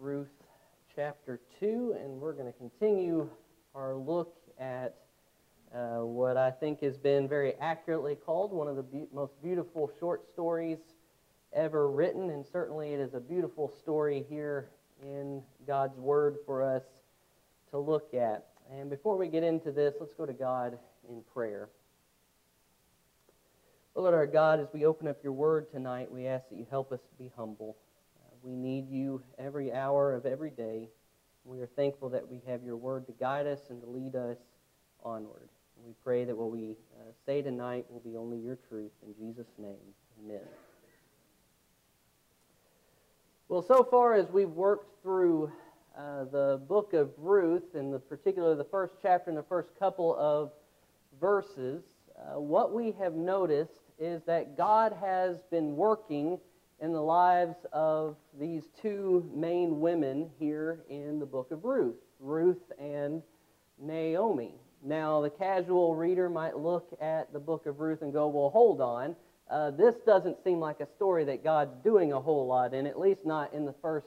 Ruth 0.00 0.28
chapter 0.94 1.40
2, 1.58 1.96
and 2.00 2.20
we're 2.20 2.32
going 2.32 2.46
to 2.46 2.56
continue 2.56 3.28
our 3.74 3.96
look 3.96 4.36
at 4.58 4.94
uh, 5.74 6.04
what 6.04 6.36
I 6.36 6.52
think 6.52 6.80
has 6.82 6.96
been 6.96 7.26
very 7.26 7.54
accurately 7.56 8.14
called 8.14 8.52
one 8.52 8.68
of 8.68 8.76
the 8.76 8.82
be- 8.84 9.08
most 9.12 9.32
beautiful 9.42 9.90
short 9.98 10.24
stories 10.32 10.78
ever 11.52 11.90
written, 11.90 12.30
and 12.30 12.46
certainly 12.46 12.92
it 12.92 13.00
is 13.00 13.14
a 13.14 13.20
beautiful 13.20 13.68
story 13.68 14.24
here 14.28 14.68
in 15.02 15.42
God's 15.66 15.98
Word 15.98 16.36
for 16.46 16.62
us 16.62 16.84
to 17.70 17.78
look 17.78 18.14
at. 18.14 18.46
And 18.70 18.88
before 18.88 19.16
we 19.16 19.26
get 19.26 19.42
into 19.42 19.72
this, 19.72 19.94
let's 19.98 20.14
go 20.14 20.26
to 20.26 20.32
God 20.32 20.78
in 21.08 21.22
prayer. 21.34 21.68
Lord 23.96 24.14
our 24.14 24.28
God, 24.28 24.60
as 24.60 24.68
we 24.72 24.86
open 24.86 25.08
up 25.08 25.24
your 25.24 25.32
Word 25.32 25.72
tonight, 25.72 26.08
we 26.12 26.28
ask 26.28 26.48
that 26.50 26.56
you 26.56 26.66
help 26.70 26.92
us 26.92 27.00
to 27.00 27.22
be 27.22 27.32
humble. 27.36 27.76
We 28.42 28.54
need 28.54 28.88
you 28.90 29.22
every 29.38 29.72
hour 29.72 30.14
of 30.14 30.26
every 30.26 30.50
day. 30.50 30.88
We 31.44 31.60
are 31.60 31.66
thankful 31.66 32.08
that 32.10 32.28
we 32.28 32.40
have 32.46 32.62
your 32.62 32.76
Word 32.76 33.06
to 33.06 33.12
guide 33.12 33.46
us 33.46 33.60
and 33.70 33.80
to 33.80 33.88
lead 33.88 34.14
us 34.14 34.38
onward. 35.04 35.48
We 35.84 35.92
pray 36.04 36.24
that 36.24 36.36
what 36.36 36.50
we 36.50 36.76
uh, 36.98 37.12
say 37.24 37.42
tonight 37.42 37.86
will 37.88 38.00
be 38.00 38.16
only 38.16 38.38
your 38.38 38.58
truth. 38.68 38.90
In 39.06 39.14
Jesus' 39.14 39.46
name, 39.58 39.76
amen. 40.22 40.40
Well, 43.48 43.62
so 43.62 43.82
far 43.82 44.14
as 44.14 44.28
we've 44.30 44.50
worked 44.50 45.02
through 45.02 45.50
uh, 45.96 46.24
the 46.24 46.60
book 46.68 46.92
of 46.92 47.10
Ruth, 47.16 47.74
in 47.74 47.90
the 47.90 47.98
particular 47.98 48.54
the 48.54 48.64
first 48.64 48.94
chapter 49.00 49.30
and 49.30 49.38
the 49.38 49.44
first 49.44 49.70
couple 49.78 50.14
of 50.18 50.52
verses, 51.20 51.82
uh, 52.18 52.38
what 52.38 52.74
we 52.74 52.92
have 52.92 53.14
noticed 53.14 53.80
is 53.98 54.22
that 54.26 54.56
God 54.56 54.92
has 55.00 55.38
been 55.50 55.76
working 55.76 56.38
in 56.80 56.92
the 56.92 57.02
lives 57.02 57.56
of 57.72 58.16
these 58.38 58.62
two 58.80 59.28
main 59.34 59.80
women 59.80 60.30
here 60.38 60.80
in 60.88 61.18
the 61.18 61.26
book 61.26 61.50
of 61.50 61.64
Ruth, 61.64 61.96
Ruth 62.20 62.62
and 62.78 63.22
Naomi. 63.80 64.54
Now, 64.84 65.20
the 65.20 65.30
casual 65.30 65.96
reader 65.96 66.28
might 66.28 66.56
look 66.56 66.96
at 67.00 67.32
the 67.32 67.40
book 67.40 67.66
of 67.66 67.80
Ruth 67.80 68.02
and 68.02 68.12
go, 68.12 68.28
well, 68.28 68.50
hold 68.50 68.80
on. 68.80 69.16
Uh, 69.50 69.70
this 69.72 69.96
doesn't 70.06 70.42
seem 70.44 70.60
like 70.60 70.80
a 70.80 70.86
story 70.96 71.24
that 71.24 71.42
God's 71.42 71.74
doing 71.82 72.12
a 72.12 72.20
whole 72.20 72.46
lot 72.46 72.74
in, 72.74 72.86
at 72.86 72.98
least 72.98 73.24
not 73.24 73.52
in 73.54 73.64
the 73.64 73.74
first 73.82 74.06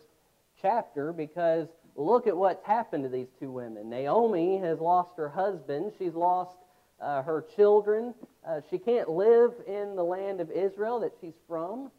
chapter, 0.62 1.12
because 1.12 1.68
look 1.96 2.28
at 2.28 2.38
what's 2.38 2.64
happened 2.66 3.04
to 3.04 3.10
these 3.10 3.28
two 3.40 3.52
women. 3.52 3.90
Naomi 3.90 4.60
has 4.60 4.80
lost 4.80 5.18
her 5.18 5.28
husband, 5.28 5.92
she's 5.98 6.14
lost 6.14 6.56
uh, 7.02 7.24
her 7.24 7.44
children. 7.56 8.14
Uh, 8.48 8.62
she 8.70 8.78
can't 8.78 9.10
live 9.10 9.52
in 9.68 9.96
the 9.96 10.04
land 10.04 10.40
of 10.40 10.52
Israel 10.52 11.00
that 11.00 11.12
she's 11.20 11.34
from. 11.48 11.92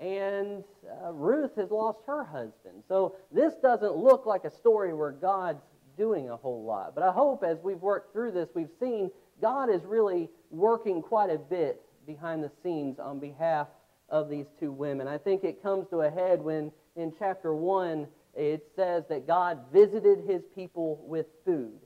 And 0.00 0.64
uh, 1.04 1.12
Ruth 1.12 1.54
has 1.56 1.70
lost 1.70 1.98
her 2.06 2.24
husband. 2.24 2.82
So 2.88 3.16
this 3.30 3.54
doesn't 3.62 3.96
look 3.96 4.24
like 4.24 4.44
a 4.44 4.50
story 4.50 4.94
where 4.94 5.12
God's 5.12 5.62
doing 5.98 6.30
a 6.30 6.36
whole 6.36 6.64
lot. 6.64 6.94
But 6.94 7.04
I 7.04 7.12
hope 7.12 7.44
as 7.44 7.58
we've 7.62 7.82
worked 7.82 8.14
through 8.14 8.32
this, 8.32 8.48
we've 8.54 8.70
seen 8.80 9.10
God 9.42 9.68
is 9.68 9.84
really 9.84 10.30
working 10.50 11.02
quite 11.02 11.30
a 11.30 11.38
bit 11.38 11.82
behind 12.06 12.42
the 12.42 12.50
scenes 12.62 12.98
on 12.98 13.18
behalf 13.18 13.68
of 14.08 14.30
these 14.30 14.46
two 14.58 14.72
women. 14.72 15.06
I 15.06 15.18
think 15.18 15.44
it 15.44 15.62
comes 15.62 15.86
to 15.90 16.00
a 16.00 16.10
head 16.10 16.40
when 16.40 16.72
in 16.96 17.12
chapter 17.18 17.54
1 17.54 18.06
it 18.34 18.66
says 18.74 19.04
that 19.08 19.26
God 19.26 19.60
visited 19.72 20.24
his 20.26 20.42
people 20.54 21.04
with 21.06 21.26
food. 21.44 21.78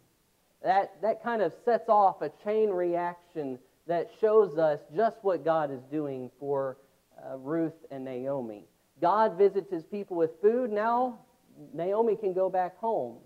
That, 0.63 0.95
that 1.03 1.23
kind 1.23 1.43
of 1.43 1.53
sets 1.65 1.89
off 1.89 2.23
a 2.23 2.31
chain 2.45 2.71
reaction 2.71 3.59
that 3.87 4.11
shows 4.21 4.57
us 4.57 4.81
just 4.95 5.19
what 5.23 5.45
God 5.45 5.71
is 5.71 5.83
doing 5.91 6.31
for 6.41 6.79
uh, 7.25 7.37
Ruth 7.39 7.75
and 7.91 8.05
Naomi. 8.05 8.67
God 9.01 9.37
visits 9.37 9.71
his 9.71 9.85
people 9.85 10.17
with 10.17 10.31
food. 10.41 10.71
Now 10.71 11.19
Naomi 11.73 12.17
can 12.17 12.33
go 12.33 12.49
back 12.49 12.79
home. 12.79 13.19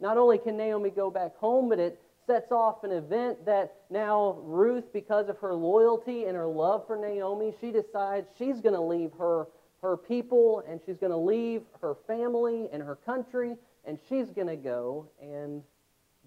Not 0.00 0.16
only 0.16 0.38
can 0.38 0.56
Naomi 0.56 0.90
go 0.90 1.10
back 1.10 1.36
home, 1.36 1.68
but 1.68 1.78
it 1.78 2.00
sets 2.26 2.52
off 2.52 2.84
an 2.84 2.92
event 2.92 3.44
that 3.46 3.74
now 3.90 4.38
Ruth, 4.42 4.92
because 4.92 5.28
of 5.28 5.38
her 5.38 5.54
loyalty 5.54 6.24
and 6.24 6.36
her 6.36 6.46
love 6.46 6.86
for 6.86 6.96
Naomi, 6.96 7.54
she 7.60 7.70
decides 7.70 8.26
she's 8.38 8.60
going 8.60 8.74
to 8.74 8.80
leave 8.80 9.10
her, 9.18 9.46
her 9.80 9.96
people 9.96 10.62
and 10.68 10.80
she's 10.84 10.96
going 10.96 11.12
to 11.12 11.16
leave 11.16 11.62
her 11.80 11.96
family 12.06 12.68
and 12.72 12.82
her 12.82 12.96
country 12.96 13.56
and 13.84 13.98
she's 14.08 14.30
going 14.30 14.46
to 14.46 14.56
go 14.56 15.08
and 15.20 15.62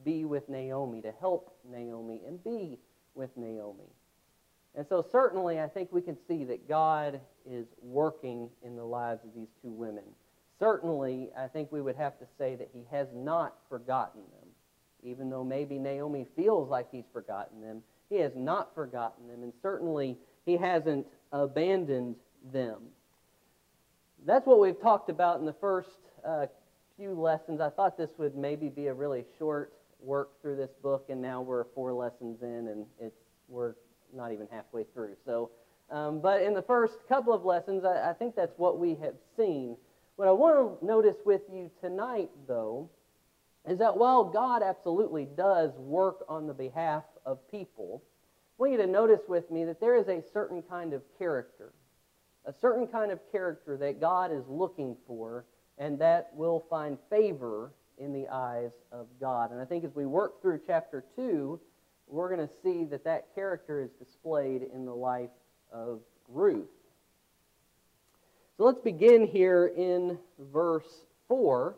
be 0.04 0.26
with 0.26 0.48
Naomi, 0.50 1.02
to 1.02 1.14
help 1.20 1.56
Naomi 1.70 2.22
and 2.28 2.44
be 2.44 2.78
with 3.14 3.36
Naomi. 3.38 3.90
And 4.78 4.86
so, 4.88 5.06
certainly, 5.12 5.60
I 5.60 5.68
think 5.68 5.92
we 5.92 6.02
can 6.02 6.18
see 6.28 6.44
that 6.46 6.68
God 6.68 7.22
is 7.50 7.66
working 7.82 8.50
in 8.64 8.76
the 8.76 8.84
lives 8.84 9.24
of 9.24 9.34
these 9.34 9.48
two 9.62 9.72
women 9.72 10.04
certainly, 10.60 11.30
I 11.38 11.48
think 11.48 11.72
we 11.72 11.82
would 11.82 11.96
have 11.96 12.18
to 12.20 12.26
say 12.38 12.56
that 12.56 12.70
he 12.74 12.84
has 12.92 13.08
not 13.14 13.56
forgotten 13.70 14.22
them. 14.22 14.50
Even 15.04 15.30
though 15.30 15.44
maybe 15.44 15.78
Naomi 15.78 16.26
feels 16.36 16.70
like 16.70 16.88
he's 16.92 17.06
forgotten 17.14 17.62
them, 17.62 17.82
he 18.10 18.18
has 18.18 18.32
not 18.36 18.74
forgotten 18.74 19.28
them, 19.28 19.44
and 19.44 19.54
certainly 19.62 20.18
he 20.46 20.58
hasn't 20.58 21.06
abandoned 21.32 22.16
them. 22.52 22.82
That's 24.26 24.46
what 24.46 24.60
we've 24.60 24.80
talked 24.80 25.10
about 25.10 25.40
in 25.40 25.46
the 25.46 25.54
first 25.54 25.90
uh, 26.26 26.48
few 26.98 27.14
lessons. 27.14 27.62
I 27.62 27.70
thought 27.70 27.98
this 27.98 28.12
would 28.18 28.36
maybe 28.36 28.70
be 28.70 28.88
a 28.88 28.94
really 28.94 29.26
short 29.38 29.74
work 30.00 30.42
through 30.42 30.56
this 30.56 30.72
book, 30.82 31.08
and 31.10 31.22
now 31.22 31.42
we're 31.42 31.66
four 31.76 31.94
lessons 31.94 32.42
in, 32.42 32.68
and 32.68 32.86
it's 33.00 33.20
we're 33.48 33.74
not 34.16 34.32
even 34.32 34.48
halfway 34.52 34.86
through. 34.94 35.16
So, 35.26 35.52
um, 35.92 36.20
but 36.20 36.42
in 36.42 36.54
the 36.54 36.62
first 36.62 36.96
couple 37.08 37.34
of 37.34 37.46
lessons, 37.46 37.84
I, 37.84 38.10
I 38.10 38.14
think 38.14 38.36
that's 38.36 38.58
what 38.58 38.80
we 38.80 38.96
have 38.96 39.16
seen 39.38 39.78
what 40.16 40.30
I 40.30 40.32
want 40.32 40.80
to 40.80 40.86
notice 40.86 41.18
with 41.26 41.42
you 41.52 41.70
tonight, 41.82 42.30
though, 42.48 42.90
is 43.68 43.80
that 43.80 43.98
while 43.98 44.24
God 44.24 44.64
absolutely 44.64 45.26
does 45.26 45.72
work 45.78 46.24
on 46.30 46.48
the 46.48 46.54
behalf 46.54 47.04
of 47.26 47.40
people, 47.52 48.02
I 48.58 48.62
want 48.62 48.72
you 48.72 48.78
to 48.78 48.88
notice 48.88 49.22
with 49.28 49.52
me 49.52 49.66
that 49.66 49.82
there 49.82 49.98
is 49.98 50.08
a 50.08 50.24
certain 50.32 50.62
kind 50.62 50.94
of 50.94 51.02
character, 51.18 51.74
a 52.46 52.54
certain 52.54 52.88
kind 52.88 53.12
of 53.12 53.20
character 53.30 53.76
that 53.76 54.00
God 54.00 54.32
is 54.32 54.46
looking 54.48 54.96
for 55.06 55.46
and 55.78 56.00
that 56.00 56.30
will 56.34 56.64
find 56.70 56.98
favor 57.10 57.74
in 57.98 58.14
the 58.14 58.30
eyes 58.30 58.72
of 58.94 59.08
God. 59.20 59.52
And 59.52 59.60
I 59.60 59.66
think 59.66 59.84
as 59.84 59.94
we 59.94 60.06
work 60.06 60.42
through 60.42 60.62
chapter 60.66 61.04
2, 61.18 61.60
we're 62.08 62.34
going 62.34 62.48
to 62.48 62.54
see 62.64 62.86
that 62.86 63.04
that 63.04 63.34
character 63.34 63.82
is 63.82 63.90
displayed 63.92 64.64
in 64.74 64.86
the 64.86 64.94
life 64.94 65.30
of 65.72 66.02
Ruth. 66.28 66.70
So 68.58 68.64
let's 68.64 68.80
begin 68.80 69.28
here 69.28 69.72
in 69.76 70.18
verse 70.54 71.06
4 71.28 71.76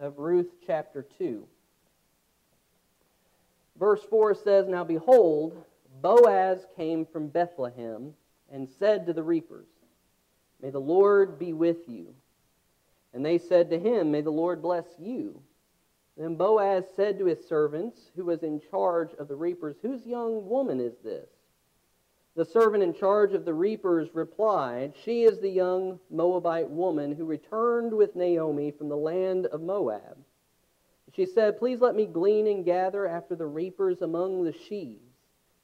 of 0.00 0.18
Ruth 0.18 0.48
chapter 0.66 1.06
2. 1.18 1.46
Verse 3.78 4.00
4 4.08 4.34
says, 4.34 4.66
Now 4.68 4.84
behold, 4.84 5.62
Boaz 6.00 6.66
came 6.76 7.04
from 7.04 7.28
Bethlehem 7.28 8.14
and 8.50 8.68
said 8.78 9.06
to 9.06 9.12
the 9.12 9.22
reapers, 9.22 9.66
May 10.62 10.70
the 10.70 10.78
Lord 10.78 11.38
be 11.38 11.52
with 11.52 11.88
you. 11.88 12.14
And 13.12 13.24
they 13.24 13.38
said 13.38 13.70
to 13.70 13.78
him, 13.78 14.10
May 14.10 14.20
the 14.20 14.30
Lord 14.30 14.62
bless 14.62 14.86
you. 14.98 15.42
Then 16.20 16.34
Boaz 16.34 16.84
said 16.94 17.18
to 17.18 17.24
his 17.24 17.48
servants, 17.48 18.10
who 18.14 18.26
was 18.26 18.42
in 18.42 18.60
charge 18.70 19.14
of 19.14 19.26
the 19.26 19.36
reapers, 19.36 19.76
Whose 19.80 20.04
young 20.04 20.46
woman 20.46 20.78
is 20.78 20.98
this? 21.02 21.30
The 22.36 22.44
servant 22.44 22.82
in 22.82 22.92
charge 22.92 23.32
of 23.32 23.46
the 23.46 23.54
reapers 23.54 24.14
replied, 24.14 24.92
She 25.02 25.22
is 25.22 25.40
the 25.40 25.48
young 25.48 25.98
Moabite 26.10 26.68
woman 26.68 27.12
who 27.12 27.24
returned 27.24 27.94
with 27.94 28.16
Naomi 28.16 28.70
from 28.70 28.90
the 28.90 28.98
land 28.98 29.46
of 29.46 29.62
Moab. 29.62 30.18
She 31.14 31.24
said, 31.24 31.58
Please 31.58 31.80
let 31.80 31.96
me 31.96 32.04
glean 32.04 32.46
and 32.46 32.66
gather 32.66 33.06
after 33.06 33.34
the 33.34 33.46
reapers 33.46 34.02
among 34.02 34.44
the 34.44 34.52
sheaves. 34.52 35.14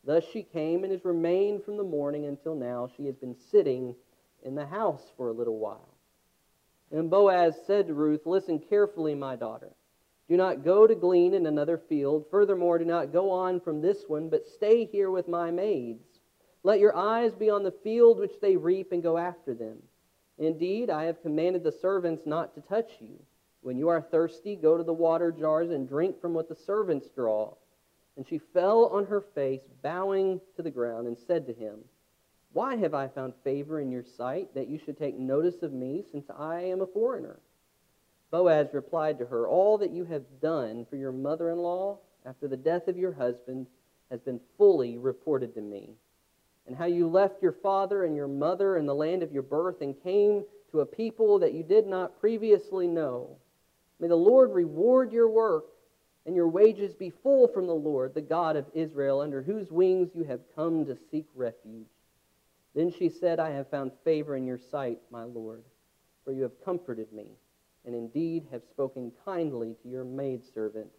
Thus 0.05 0.25
she 0.25 0.43
came 0.43 0.85
and 0.85 0.93
has 0.93 1.05
remained 1.05 1.65
from 1.65 1.77
the 1.77 1.85
morning 1.85 2.25
until 2.25 2.55
now. 2.55 2.89
She 2.97 3.05
has 3.05 3.17
been 3.17 3.37
sitting 3.51 3.95
in 4.43 4.55
the 4.55 4.67
house 4.67 5.13
for 5.19 5.29
a 5.29 5.35
little 5.35 5.59
while. 5.59 5.95
And 6.91 7.11
Boaz 7.11 7.57
said 7.67 7.89
to 7.89 7.95
Ruth, 7.95 8.25
Listen 8.25 8.59
carefully, 8.59 9.15
my 9.15 9.37
daughter. 9.37 9.75
Do 10.29 10.37
not 10.37 10.65
go 10.65 10.87
to 10.87 10.95
glean 10.95 11.35
in 11.35 11.47
another 11.47 11.79
field. 11.79 12.27
Furthermore, 12.31 12.79
do 12.79 12.85
not 12.85 13.13
go 13.13 13.31
on 13.31 13.61
from 13.61 13.81
this 13.81 14.05
one, 14.09 14.29
but 14.29 14.49
stay 14.49 14.85
here 14.85 15.11
with 15.11 15.29
my 15.29 15.53
maids. 15.53 16.05
Let 16.65 16.81
your 16.81 16.97
eyes 16.97 17.33
be 17.33 17.49
on 17.49 17.63
the 17.63 17.71
field 17.71 18.19
which 18.19 18.41
they 18.41 18.57
reap 18.57 18.91
and 18.91 19.03
go 19.03 19.19
after 19.19 19.55
them. 19.55 19.79
Indeed, 20.39 20.91
I 20.91 21.05
have 21.05 21.23
commanded 21.23 21.63
the 21.63 21.71
servants 21.71 22.27
not 22.27 22.55
to 22.55 22.61
touch 22.61 22.91
you. 23.01 23.21
When 23.63 23.79
you 23.79 23.89
are 23.89 24.01
thirsty, 24.01 24.57
go 24.57 24.77
to 24.77 24.83
the 24.83 24.93
water 24.93 25.31
jars 25.31 25.71
and 25.71 25.89
drink 25.89 26.21
from 26.21 26.35
what 26.35 26.49
the 26.49 26.57
servants 26.57 27.09
draw. 27.09 27.55
And 28.17 28.27
she 28.27 28.39
fell 28.39 28.87
on 28.87 29.07
her 29.07 29.21
face, 29.21 29.63
bowing 29.83 30.41
to 30.57 30.63
the 30.63 30.71
ground, 30.71 31.07
and 31.07 31.17
said 31.17 31.47
to 31.47 31.53
him, 31.53 31.81
Why 32.53 32.77
have 32.77 32.95
I 32.95 33.09
found 33.09 33.35
favor 33.45 33.81
in 33.81 33.91
your 33.93 34.05
sight 34.05 34.55
that 34.55 34.69
you 34.69 34.79
should 34.79 34.99
take 34.99 35.17
notice 35.17 35.63
of 35.63 35.73
me, 35.73 36.05
since 36.11 36.29
I 36.37 36.63
am 36.63 36.81
a 36.81 36.87
foreigner? 36.87 37.39
Boaz 38.31 38.69
replied 38.73 39.19
to 39.19 39.27
her, 39.27 39.47
All 39.47 39.79
that 39.79 39.93
you 39.93 40.05
have 40.05 40.25
done 40.41 40.87
for 40.89 40.97
your 40.97 41.13
mother 41.13 41.51
in 41.51 41.59
law 41.59 41.99
after 42.25 42.49
the 42.49 42.57
death 42.57 42.89
of 42.89 42.99
your 42.99 43.13
husband 43.13 43.67
has 44.11 44.21
been 44.21 44.41
fully 44.59 44.99
reported 44.99 45.55
to 45.55 45.61
me 45.61 45.91
and 46.67 46.77
how 46.77 46.87
you 46.87 47.09
left 47.09 47.43
your 47.43 47.53
father 47.53 48.05
and 48.05 48.17
your 48.17 48.29
mother 48.29 48.77
in 48.77 48.87
the 48.87 48.95
land 48.95 49.23
of 49.23 49.33
your 49.33 49.43
birth 49.43 49.81
and 49.81 50.03
came 50.03 50.41
to 50.41 50.47
to 50.77 50.83
a 50.83 50.87
people 50.87 51.39
that 51.39 51.55
you 51.55 51.63
did 51.63 51.87
not 51.87 52.21
previously 52.21 52.87
know. 52.87 53.37
May 53.99 54.09
the 54.09 54.17
Lord 54.17 54.53
reward 54.53 55.11
your 55.11 55.31
work 55.31 55.65
and 56.27 56.37
your 56.37 56.49
wages 56.49 56.95
be 56.95 57.09
full 57.23 57.49
from 57.49 57.67
the 57.67 57.75
Lord, 57.75 58.13
the 58.13 58.21
God 58.21 58.57
of 58.57 58.67
Israel, 58.75 59.21
under 59.21 59.41
whose 59.43 59.71
wings 59.71 60.11
you 60.15 60.25
have 60.25 60.41
come 60.55 60.85
to 60.85 60.99
seek 61.11 61.27
refuge. 61.35 61.87
Then 62.75 62.93
she 62.93 63.09
said, 63.09 63.41
I 63.41 63.51
have 63.53 63.71
found 63.71 63.93
favor 64.05 64.37
in 64.37 64.47
your 64.47 64.59
sight, 64.59 64.99
my 65.11 65.23
Lord, 65.23 65.63
for 66.25 66.33
you 66.33 66.43
have 66.43 66.63
comforted 66.63 67.11
me, 67.11 67.29
and 67.87 67.95
indeed 67.95 68.45
have 68.51 68.63
spoken 68.71 69.13
kindly 69.25 69.77
to 69.83 69.89
your 69.89 70.05
maidservant, 70.05 70.91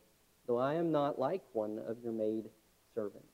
though 0.48 0.58
I 0.58 0.76
am 0.76 0.92
not 0.92 1.20
like 1.20 1.44
one 1.54 1.80
of 1.88 1.98
your 2.02 2.14
maid 2.14 2.46
servants. 2.96 3.28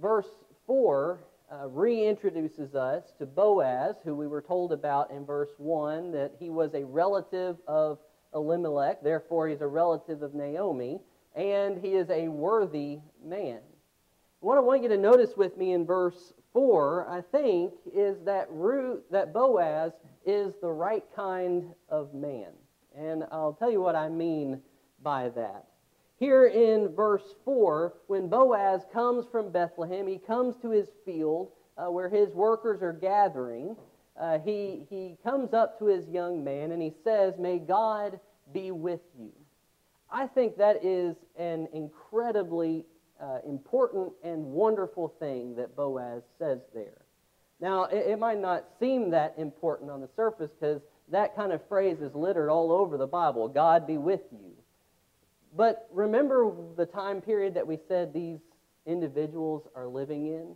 Verse 0.00 0.28
4 0.66 1.20
uh, 1.50 1.54
reintroduces 1.68 2.74
us 2.74 3.04
to 3.18 3.24
Boaz, 3.24 3.94
who 4.04 4.16
we 4.16 4.26
were 4.26 4.42
told 4.42 4.72
about 4.72 5.10
in 5.12 5.24
verse 5.24 5.52
1 5.58 6.10
that 6.12 6.32
he 6.38 6.50
was 6.50 6.74
a 6.74 6.84
relative 6.84 7.56
of 7.68 7.98
Elimelech, 8.34 9.02
therefore, 9.02 9.48
he's 9.48 9.60
a 9.60 9.66
relative 9.66 10.22
of 10.22 10.34
Naomi, 10.34 11.00
and 11.34 11.78
he 11.78 11.94
is 11.94 12.10
a 12.10 12.28
worthy 12.28 12.98
man. 13.24 13.60
What 14.40 14.58
I 14.58 14.60
want 14.60 14.82
you 14.82 14.88
to 14.90 14.98
notice 14.98 15.36
with 15.36 15.56
me 15.56 15.72
in 15.72 15.86
verse 15.86 16.34
4, 16.56 17.06
I 17.10 17.20
think, 17.20 17.74
is 17.94 18.16
that 18.24 18.46
root 18.50 19.04
that 19.10 19.34
Boaz 19.34 19.92
is 20.24 20.54
the 20.62 20.70
right 20.70 21.04
kind 21.14 21.66
of 21.90 22.14
man. 22.14 22.48
And 22.96 23.24
I'll 23.30 23.52
tell 23.52 23.70
you 23.70 23.82
what 23.82 23.94
I 23.94 24.08
mean 24.08 24.62
by 25.02 25.28
that. 25.28 25.66
Here 26.18 26.46
in 26.46 26.94
verse 26.94 27.34
4, 27.44 27.92
when 28.06 28.28
Boaz 28.28 28.86
comes 28.90 29.26
from 29.30 29.52
Bethlehem, 29.52 30.06
he 30.06 30.16
comes 30.16 30.56
to 30.62 30.70
his 30.70 30.88
field 31.04 31.50
uh, 31.76 31.90
where 31.90 32.08
his 32.08 32.30
workers 32.30 32.80
are 32.80 32.94
gathering. 32.94 33.76
Uh, 34.18 34.38
he, 34.38 34.86
he 34.88 35.18
comes 35.22 35.52
up 35.52 35.78
to 35.80 35.84
his 35.84 36.08
young 36.08 36.42
man 36.42 36.72
and 36.72 36.80
he 36.80 36.94
says, 37.04 37.34
May 37.38 37.58
God 37.58 38.18
be 38.54 38.70
with 38.70 39.02
you. 39.18 39.30
I 40.10 40.26
think 40.26 40.56
that 40.56 40.82
is 40.82 41.16
an 41.36 41.68
incredibly 41.74 42.86
uh, 43.20 43.38
important 43.46 44.12
and 44.22 44.44
wonderful 44.44 45.14
thing 45.18 45.56
that 45.56 45.76
Boaz 45.76 46.22
says 46.38 46.58
there. 46.74 47.02
Now, 47.60 47.84
it, 47.84 48.06
it 48.08 48.18
might 48.18 48.40
not 48.40 48.64
seem 48.78 49.10
that 49.10 49.34
important 49.38 49.90
on 49.90 50.00
the 50.00 50.08
surface 50.16 50.50
because 50.58 50.82
that 51.08 51.36
kind 51.36 51.52
of 51.52 51.66
phrase 51.68 52.00
is 52.00 52.14
littered 52.14 52.50
all 52.50 52.72
over 52.72 52.96
the 52.96 53.06
Bible 53.06 53.48
God 53.48 53.86
be 53.86 53.98
with 53.98 54.22
you. 54.32 54.52
But 55.56 55.88
remember 55.92 56.52
the 56.76 56.86
time 56.86 57.20
period 57.20 57.54
that 57.54 57.66
we 57.66 57.78
said 57.88 58.12
these 58.12 58.40
individuals 58.84 59.66
are 59.74 59.86
living 59.86 60.26
in? 60.26 60.54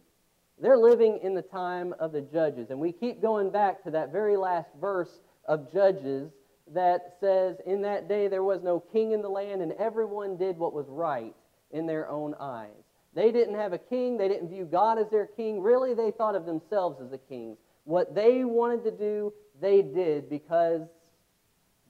They're 0.60 0.76
living 0.76 1.20
in 1.22 1.34
the 1.34 1.42
time 1.42 1.94
of 1.98 2.12
the 2.12 2.20
judges. 2.20 2.68
And 2.68 2.78
we 2.78 2.92
keep 2.92 3.22
going 3.22 3.50
back 3.50 3.82
to 3.84 3.90
that 3.92 4.12
very 4.12 4.36
last 4.36 4.68
verse 4.78 5.20
of 5.46 5.72
Judges 5.72 6.30
that 6.74 7.16
says, 7.18 7.56
In 7.64 7.80
that 7.82 8.08
day 8.08 8.28
there 8.28 8.44
was 8.44 8.62
no 8.62 8.78
king 8.78 9.12
in 9.12 9.22
the 9.22 9.28
land, 9.28 9.62
and 9.62 9.72
everyone 9.72 10.36
did 10.36 10.58
what 10.58 10.74
was 10.74 10.84
right 10.88 11.34
in 11.70 11.86
their 11.86 12.08
own 12.08 12.34
eyes. 12.40 12.68
They 13.14 13.32
didn't 13.32 13.56
have 13.56 13.72
a 13.72 13.78
king. 13.78 14.16
They 14.16 14.28
didn't 14.28 14.48
view 14.48 14.64
God 14.64 14.98
as 14.98 15.08
their 15.10 15.26
king. 15.26 15.60
Really, 15.60 15.94
they 15.94 16.10
thought 16.10 16.36
of 16.36 16.46
themselves 16.46 17.00
as 17.00 17.10
the 17.10 17.18
kings. 17.18 17.58
What 17.84 18.14
they 18.14 18.44
wanted 18.44 18.84
to 18.84 18.90
do, 18.90 19.32
they 19.60 19.82
did 19.82 20.30
because 20.30 20.82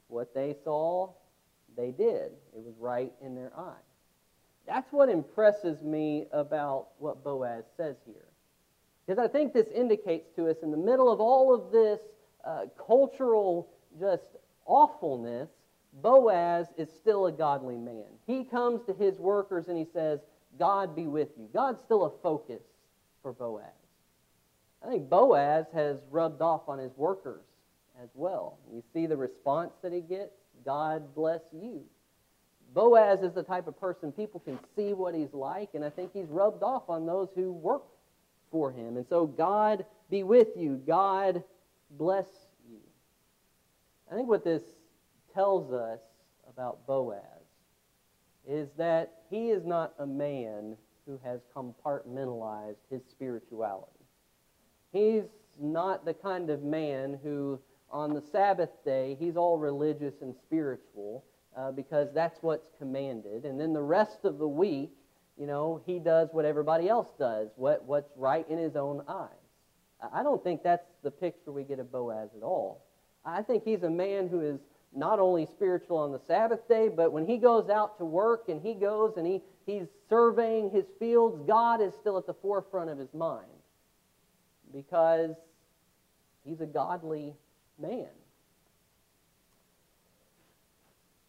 what 0.09 0.35
they 0.35 0.57
saw 0.65 1.13
they 1.77 1.91
did. 1.91 2.33
It 2.55 2.63
was 2.65 2.75
right 2.79 3.13
in 3.25 3.35
their 3.35 3.53
eyes. 3.57 3.75
That's 4.67 4.93
what 4.93 5.09
impresses 5.09 5.83
me 5.83 6.27
about 6.33 6.89
what 6.99 7.25
Boaz 7.25 7.65
says 7.77 7.97
here. 8.07 8.27
Because 9.07 9.23
I 9.23 9.29
think 9.29 9.53
this 9.53 9.67
indicates 9.75 10.29
to 10.37 10.49
us 10.49 10.57
in 10.63 10.71
the 10.71 10.77
middle 10.77 11.11
of 11.11 11.21
all 11.21 11.55
of 11.55 11.73
this 11.73 12.01
uh, 12.45 12.67
cultural 12.87 13.69
just 13.99 14.23
awfulness, 14.67 15.49
Boaz 15.93 16.69
is 16.77 16.89
still 16.91 17.27
a 17.27 17.33
godly 17.33 17.77
man. 17.77 18.07
He 18.27 18.45
comes 18.45 18.83
to 18.87 18.95
his 18.95 19.19
workers 19.19 19.69
and 19.69 19.77
he 19.77 19.87
says, 19.93 20.21
God 20.59 20.95
be 20.95 21.07
with 21.07 21.29
you. 21.39 21.49
God's 21.53 21.81
still 21.81 22.05
a 22.05 22.23
focus 22.23 22.63
for 23.23 23.33
Boaz. 23.33 23.65
I 24.85 24.89
think 24.89 25.11
Boaz 25.11 25.67
has 25.75 25.99
rubbed 26.11 26.41
off 26.41 26.69
on 26.69 26.79
his 26.79 26.93
workers 26.97 27.45
as 28.03 28.09
well. 28.15 28.59
You 28.73 28.83
see 28.93 29.07
the 29.07 29.17
response 29.17 29.73
that 29.83 29.93
he 29.93 30.01
gets? 30.01 30.33
God 30.65 31.15
bless 31.15 31.43
you. 31.53 31.85
Boaz 32.73 33.23
is 33.23 33.33
the 33.33 33.43
type 33.43 33.67
of 33.67 33.79
person 33.79 34.13
people 34.13 34.41
can 34.41 34.59
see 34.77 34.93
what 34.93 35.15
he's 35.15 35.35
like, 35.35 35.71
and 35.75 35.85
I 35.85 35.91
think 35.91 36.13
he's 36.13 36.29
rubbed 36.29 36.63
off 36.63 36.89
on 36.89 37.05
those 37.05 37.29
who 37.35 37.53
work 37.53 37.83
for 38.51 38.71
him. 38.71 38.97
And 38.97 39.07
so, 39.09 39.27
God 39.27 39.85
be 40.09 40.23
with 40.23 40.49
you. 40.57 40.81
God 40.87 41.43
bless 41.91 42.27
you. 42.69 42.79
I 44.11 44.15
think 44.15 44.29
what 44.29 44.45
this 44.45 44.63
tells 45.35 45.73
us 45.73 46.01
about 46.49 46.87
Boaz 46.87 47.23
is 48.49 48.69
that 48.77 49.23
he 49.31 49.51
is 49.51 49.65
not 49.65 49.95
a 49.99 50.07
man 50.07 50.77
who 51.07 51.21
has 51.25 51.41
compartmentalized 51.55 52.77
his 52.91 53.03
spirituality. 53.11 53.91
He's 54.93 55.25
not 55.61 56.05
the 56.05 56.15
kind 56.15 56.51
of 56.51 56.63
man 56.63 57.19
who 57.23 57.61
on 57.91 58.15
the 58.15 58.23
Sabbath 58.33 58.71
day, 58.85 59.17
he's 59.19 59.37
all 59.37 59.59
religious 59.59 60.15
and 60.23 60.35
spiritual 60.47 61.25
uh, 61.57 61.73
because 61.73 62.09
that's 62.15 62.41
what's 62.43 62.69
commanded. 62.79 63.45
And 63.45 63.61
then 63.61 63.73
the 63.73 63.83
rest 63.83 64.25
of 64.25 64.39
the 64.39 64.49
week, 64.49 64.91
you 65.37 65.47
know, 65.47 65.83
he 65.87 65.99
does 65.99 66.29
what 66.33 66.45
everybody 66.45 66.89
else 66.89 67.09
does, 67.19 67.49
what, 67.57 67.85
what's 67.85 68.13
right 68.17 68.49
in 68.49 68.59
his 68.59 68.77
own 68.77 69.03
eyes. 69.09 69.29
I 70.13 70.23
don't 70.23 70.43
think 70.43 70.63
that's 70.63 70.87
the 71.03 71.11
picture 71.11 71.53
we 71.53 71.65
get 71.65 71.79
of 71.79 71.93
Boaz 71.93 72.31
at 72.37 72.43
all. 72.43 72.87
I 73.25 73.43
think 73.43 73.65
he's 73.65 73.83
a 73.83 73.91
man 73.91 74.29
who 74.29 74.41
is 74.41 74.61
not 74.95 75.21
only 75.21 75.47
spiritual 75.47 75.99
on 75.99 76.13
the 76.13 76.21
Sabbath 76.27 76.67
day, 76.69 76.89
but 76.89 77.13
when 77.13 77.27
he 77.27 77.39
goes 77.39 77.69
out 77.69 77.99
to 77.99 78.05
work 78.05 78.49
and 78.49 78.61
he 78.61 78.75
goes 78.75 79.15
and 79.17 79.27
he, 79.27 79.41
he's 79.65 79.87
surveying 80.09 80.71
his 80.71 80.85
fields, 80.99 81.41
God 81.47 81.81
is 81.81 81.93
still 82.01 82.19
at 82.19 82.27
the 82.27 82.35
forefront 82.35 82.91
of 82.91 82.99
his 82.99 83.13
mind 83.15 83.47
because 84.73 85.37
he's 86.45 86.61
a 86.61 86.67
godly 86.67 87.35
man. 87.81 88.09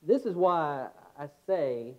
This 0.01 0.25
is 0.25 0.35
why 0.35 0.87
I 1.19 1.27
say 1.45 1.93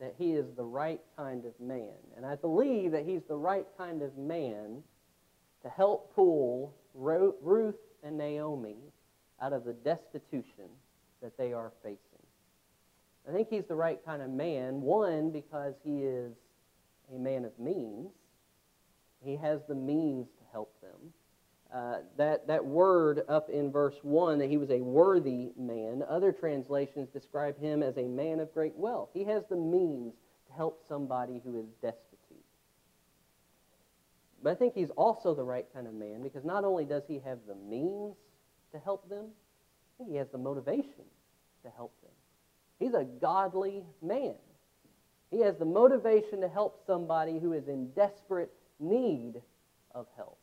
that 0.00 0.14
he 0.18 0.32
is 0.32 0.46
the 0.56 0.64
right 0.64 1.00
kind 1.16 1.44
of 1.44 1.52
man. 1.60 1.94
And 2.16 2.26
I 2.26 2.34
believe 2.34 2.90
that 2.90 3.06
he's 3.06 3.22
the 3.28 3.36
right 3.36 3.66
kind 3.78 4.02
of 4.02 4.16
man 4.18 4.82
to 5.62 5.68
help 5.68 6.12
pull 6.14 6.74
Ruth 6.94 7.76
and 8.02 8.18
Naomi 8.18 8.76
out 9.40 9.52
of 9.52 9.64
the 9.64 9.72
destitution 9.72 10.66
that 11.24 11.36
they 11.38 11.54
are 11.54 11.72
facing. 11.82 11.98
I 13.28 13.32
think 13.32 13.48
he's 13.48 13.64
the 13.64 13.74
right 13.74 13.98
kind 14.04 14.20
of 14.20 14.30
man, 14.30 14.82
one, 14.82 15.30
because 15.30 15.74
he 15.82 16.02
is 16.02 16.34
a 17.12 17.18
man 17.18 17.46
of 17.46 17.58
means. 17.58 18.10
He 19.24 19.36
has 19.36 19.60
the 19.66 19.74
means 19.74 20.26
to 20.38 20.44
help 20.52 20.78
them. 20.82 21.12
Uh, 21.74 21.96
that, 22.18 22.46
that 22.46 22.64
word 22.64 23.22
up 23.28 23.48
in 23.48 23.72
verse 23.72 23.96
1 24.02 24.38
that 24.38 24.50
he 24.50 24.58
was 24.58 24.70
a 24.70 24.80
worthy 24.80 25.52
man, 25.56 26.04
other 26.08 26.30
translations 26.30 27.08
describe 27.08 27.58
him 27.58 27.82
as 27.82 27.96
a 27.96 28.06
man 28.06 28.38
of 28.38 28.52
great 28.52 28.76
wealth. 28.76 29.08
He 29.14 29.24
has 29.24 29.42
the 29.48 29.56
means 29.56 30.12
to 30.46 30.52
help 30.52 30.84
somebody 30.86 31.40
who 31.42 31.58
is 31.58 31.66
destitute. 31.80 32.44
But 34.42 34.50
I 34.50 34.54
think 34.56 34.74
he's 34.74 34.90
also 34.90 35.34
the 35.34 35.42
right 35.42 35.66
kind 35.72 35.86
of 35.86 35.94
man 35.94 36.22
because 36.22 36.44
not 36.44 36.64
only 36.64 36.84
does 36.84 37.02
he 37.08 37.18
have 37.24 37.38
the 37.48 37.54
means 37.54 38.14
to 38.72 38.78
help 38.78 39.08
them, 39.08 39.28
he 40.06 40.16
has 40.16 40.28
the 40.30 40.38
motivation 40.38 41.04
to 41.64 41.70
help 41.76 41.92
them. 42.02 42.12
He's 42.78 42.94
a 42.94 43.04
godly 43.04 43.82
man. 44.00 44.34
He 45.30 45.40
has 45.40 45.56
the 45.56 45.64
motivation 45.64 46.40
to 46.42 46.48
help 46.48 46.80
somebody 46.86 47.38
who 47.38 47.52
is 47.52 47.66
in 47.68 47.90
desperate 47.90 48.52
need 48.78 49.42
of 49.94 50.06
help. 50.16 50.38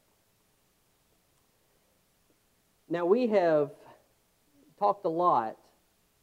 Now, 2.89 3.05
we 3.05 3.27
have 3.27 3.71
talked 4.77 5.05
a 5.05 5.09
lot 5.09 5.57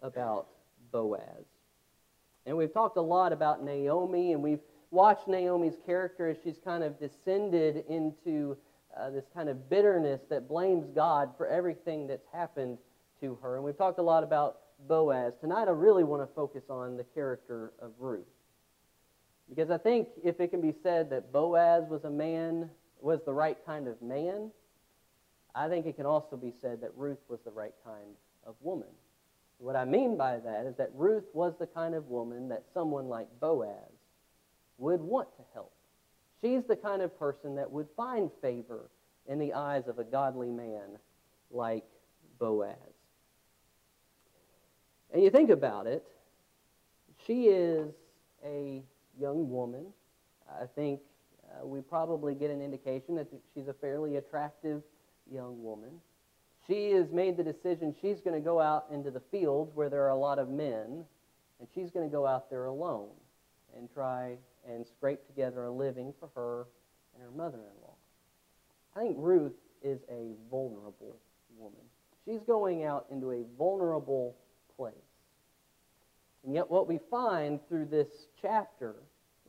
about 0.02 0.48
Boaz. 0.92 1.22
And 2.44 2.56
we've 2.56 2.72
talked 2.72 2.96
a 2.96 3.02
lot 3.02 3.32
about 3.32 3.62
Naomi, 3.62 4.32
and 4.32 4.42
we've 4.42 4.60
watched 4.90 5.28
Naomi's 5.28 5.76
character 5.86 6.28
as 6.28 6.36
she's 6.42 6.58
kind 6.64 6.82
of 6.82 6.98
descended 6.98 7.84
into 7.88 8.56
uh, 8.96 9.10
this 9.10 9.24
kind 9.32 9.48
of 9.48 9.68
bitterness 9.68 10.20
that 10.30 10.48
blames 10.48 10.86
God 10.94 11.30
for 11.36 11.46
everything 11.46 12.06
that's 12.06 12.26
happened 12.32 12.78
to 13.20 13.38
her. 13.42 13.56
And 13.56 13.64
we've 13.64 13.76
talked 13.76 13.98
a 13.98 14.02
lot 14.02 14.24
about 14.24 14.58
Boaz. 14.86 15.32
Tonight, 15.40 15.68
I 15.68 15.72
really 15.72 16.04
want 16.04 16.22
to 16.22 16.34
focus 16.34 16.64
on 16.70 16.96
the 16.96 17.04
character 17.04 17.72
of 17.80 17.92
Ruth. 17.98 18.26
Because 19.48 19.70
I 19.70 19.78
think 19.78 20.08
if 20.22 20.40
it 20.40 20.48
can 20.48 20.60
be 20.60 20.74
said 20.82 21.10
that 21.10 21.32
Boaz 21.32 21.84
was 21.88 22.04
a 22.04 22.10
man, 22.10 22.70
was 23.00 23.20
the 23.24 23.32
right 23.32 23.56
kind 23.64 23.88
of 23.88 24.00
man, 24.02 24.50
I 25.54 25.68
think 25.68 25.86
it 25.86 25.96
can 25.96 26.06
also 26.06 26.36
be 26.36 26.52
said 26.60 26.80
that 26.82 26.92
Ruth 26.96 27.18
was 27.28 27.40
the 27.44 27.50
right 27.50 27.74
kind 27.84 28.14
of 28.46 28.54
woman. 28.60 28.88
What 29.58 29.74
I 29.74 29.84
mean 29.84 30.16
by 30.16 30.38
that 30.38 30.66
is 30.66 30.76
that 30.76 30.90
Ruth 30.94 31.24
was 31.32 31.54
the 31.58 31.66
kind 31.66 31.94
of 31.94 32.06
woman 32.08 32.48
that 32.50 32.64
someone 32.72 33.08
like 33.08 33.26
Boaz 33.40 33.72
would 34.76 35.00
want 35.00 35.28
to 35.36 35.42
help. 35.52 35.72
She's 36.40 36.62
the 36.68 36.76
kind 36.76 37.02
of 37.02 37.18
person 37.18 37.56
that 37.56 37.70
would 37.70 37.88
find 37.96 38.30
favor 38.40 38.90
in 39.26 39.40
the 39.40 39.54
eyes 39.54 39.88
of 39.88 39.98
a 39.98 40.04
godly 40.04 40.50
man 40.50 40.98
like 41.50 41.84
Boaz. 42.38 42.76
And 45.12 45.22
you 45.22 45.30
think 45.30 45.50
about 45.50 45.86
it, 45.86 46.04
she 47.26 47.46
is 47.46 47.92
a 48.44 48.82
young 49.18 49.50
woman. 49.50 49.86
I 50.60 50.66
think 50.66 51.00
uh, 51.44 51.66
we 51.66 51.80
probably 51.80 52.34
get 52.34 52.50
an 52.50 52.60
indication 52.60 53.14
that 53.16 53.28
she's 53.54 53.68
a 53.68 53.72
fairly 53.72 54.16
attractive 54.16 54.82
young 55.30 55.62
woman. 55.62 55.90
She 56.66 56.90
has 56.92 57.10
made 57.10 57.36
the 57.36 57.42
decision 57.44 57.94
she's 58.00 58.20
going 58.20 58.34
to 58.34 58.44
go 58.44 58.60
out 58.60 58.86
into 58.92 59.10
the 59.10 59.20
fields 59.30 59.72
where 59.74 59.88
there 59.88 60.04
are 60.04 60.10
a 60.10 60.16
lot 60.16 60.38
of 60.38 60.50
men, 60.50 61.04
and 61.58 61.68
she's 61.74 61.90
going 61.90 62.08
to 62.08 62.12
go 62.12 62.26
out 62.26 62.50
there 62.50 62.66
alone 62.66 63.08
and 63.76 63.88
try 63.92 64.36
and 64.68 64.86
scrape 64.86 65.26
together 65.26 65.64
a 65.64 65.70
living 65.70 66.12
for 66.20 66.28
her 66.34 66.66
and 67.14 67.22
her 67.22 67.30
mother 67.30 67.58
in 67.58 67.82
law. 67.82 67.94
I 68.94 69.00
think 69.00 69.16
Ruth 69.18 69.54
is 69.82 70.00
a 70.10 70.32
vulnerable 70.50 71.16
woman. 71.56 71.80
She's 72.24 72.42
going 72.42 72.84
out 72.84 73.06
into 73.10 73.30
a 73.30 73.44
vulnerable 73.56 74.36
place. 74.78 74.94
And 76.44 76.54
yet, 76.54 76.70
what 76.70 76.88
we 76.88 76.98
find 77.10 77.60
through 77.68 77.86
this 77.86 78.08
chapter 78.40 78.94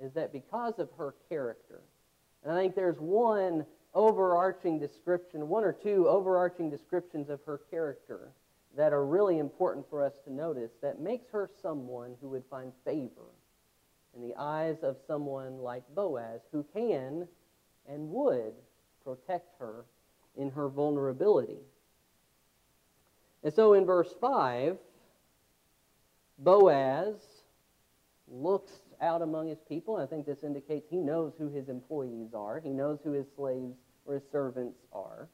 is 0.01 0.11
that 0.13 0.33
because 0.33 0.79
of 0.79 0.89
her 0.97 1.13
character, 1.29 1.81
and 2.43 2.51
I 2.51 2.59
think 2.59 2.75
there's 2.75 2.99
one 2.99 3.65
overarching 3.93 4.79
description, 4.79 5.47
one 5.47 5.63
or 5.63 5.71
two 5.71 6.07
overarching 6.07 6.69
descriptions 6.69 7.29
of 7.29 7.39
her 7.45 7.61
character 7.69 8.31
that 8.75 8.93
are 8.93 9.05
really 9.05 9.39
important 9.39 9.89
for 9.89 10.03
us 10.03 10.13
to 10.25 10.33
notice 10.33 10.71
that 10.81 10.99
makes 10.99 11.29
her 11.31 11.49
someone 11.61 12.15
who 12.21 12.29
would 12.29 12.43
find 12.49 12.71
favor 12.85 13.29
in 14.15 14.21
the 14.21 14.35
eyes 14.37 14.77
of 14.83 14.97
someone 15.07 15.59
like 15.59 15.83
Boaz 15.95 16.41
who 16.51 16.65
can 16.73 17.27
and 17.87 18.09
would 18.09 18.53
protect 19.03 19.59
her 19.59 19.85
in 20.37 20.51
her 20.51 20.69
vulnerability. 20.69 21.57
And 23.43 23.53
so 23.53 23.73
in 23.73 23.85
verse 23.85 24.13
5, 24.19 24.77
Boaz 26.39 27.15
looks 28.27 28.71
out 29.01 29.21
among 29.21 29.47
his 29.47 29.59
people. 29.67 29.97
I 29.97 30.05
think 30.05 30.25
this 30.25 30.43
indicates 30.43 30.89
he 30.89 30.97
knows 30.97 31.33
who 31.37 31.49
his 31.49 31.69
employees 31.69 32.33
are, 32.33 32.59
he 32.59 32.69
knows 32.69 32.99
who 33.03 33.11
his 33.11 33.27
slaves 33.35 33.75
or 34.05 34.15
his 34.15 34.23
servants 34.31 34.79
are. 34.91 35.29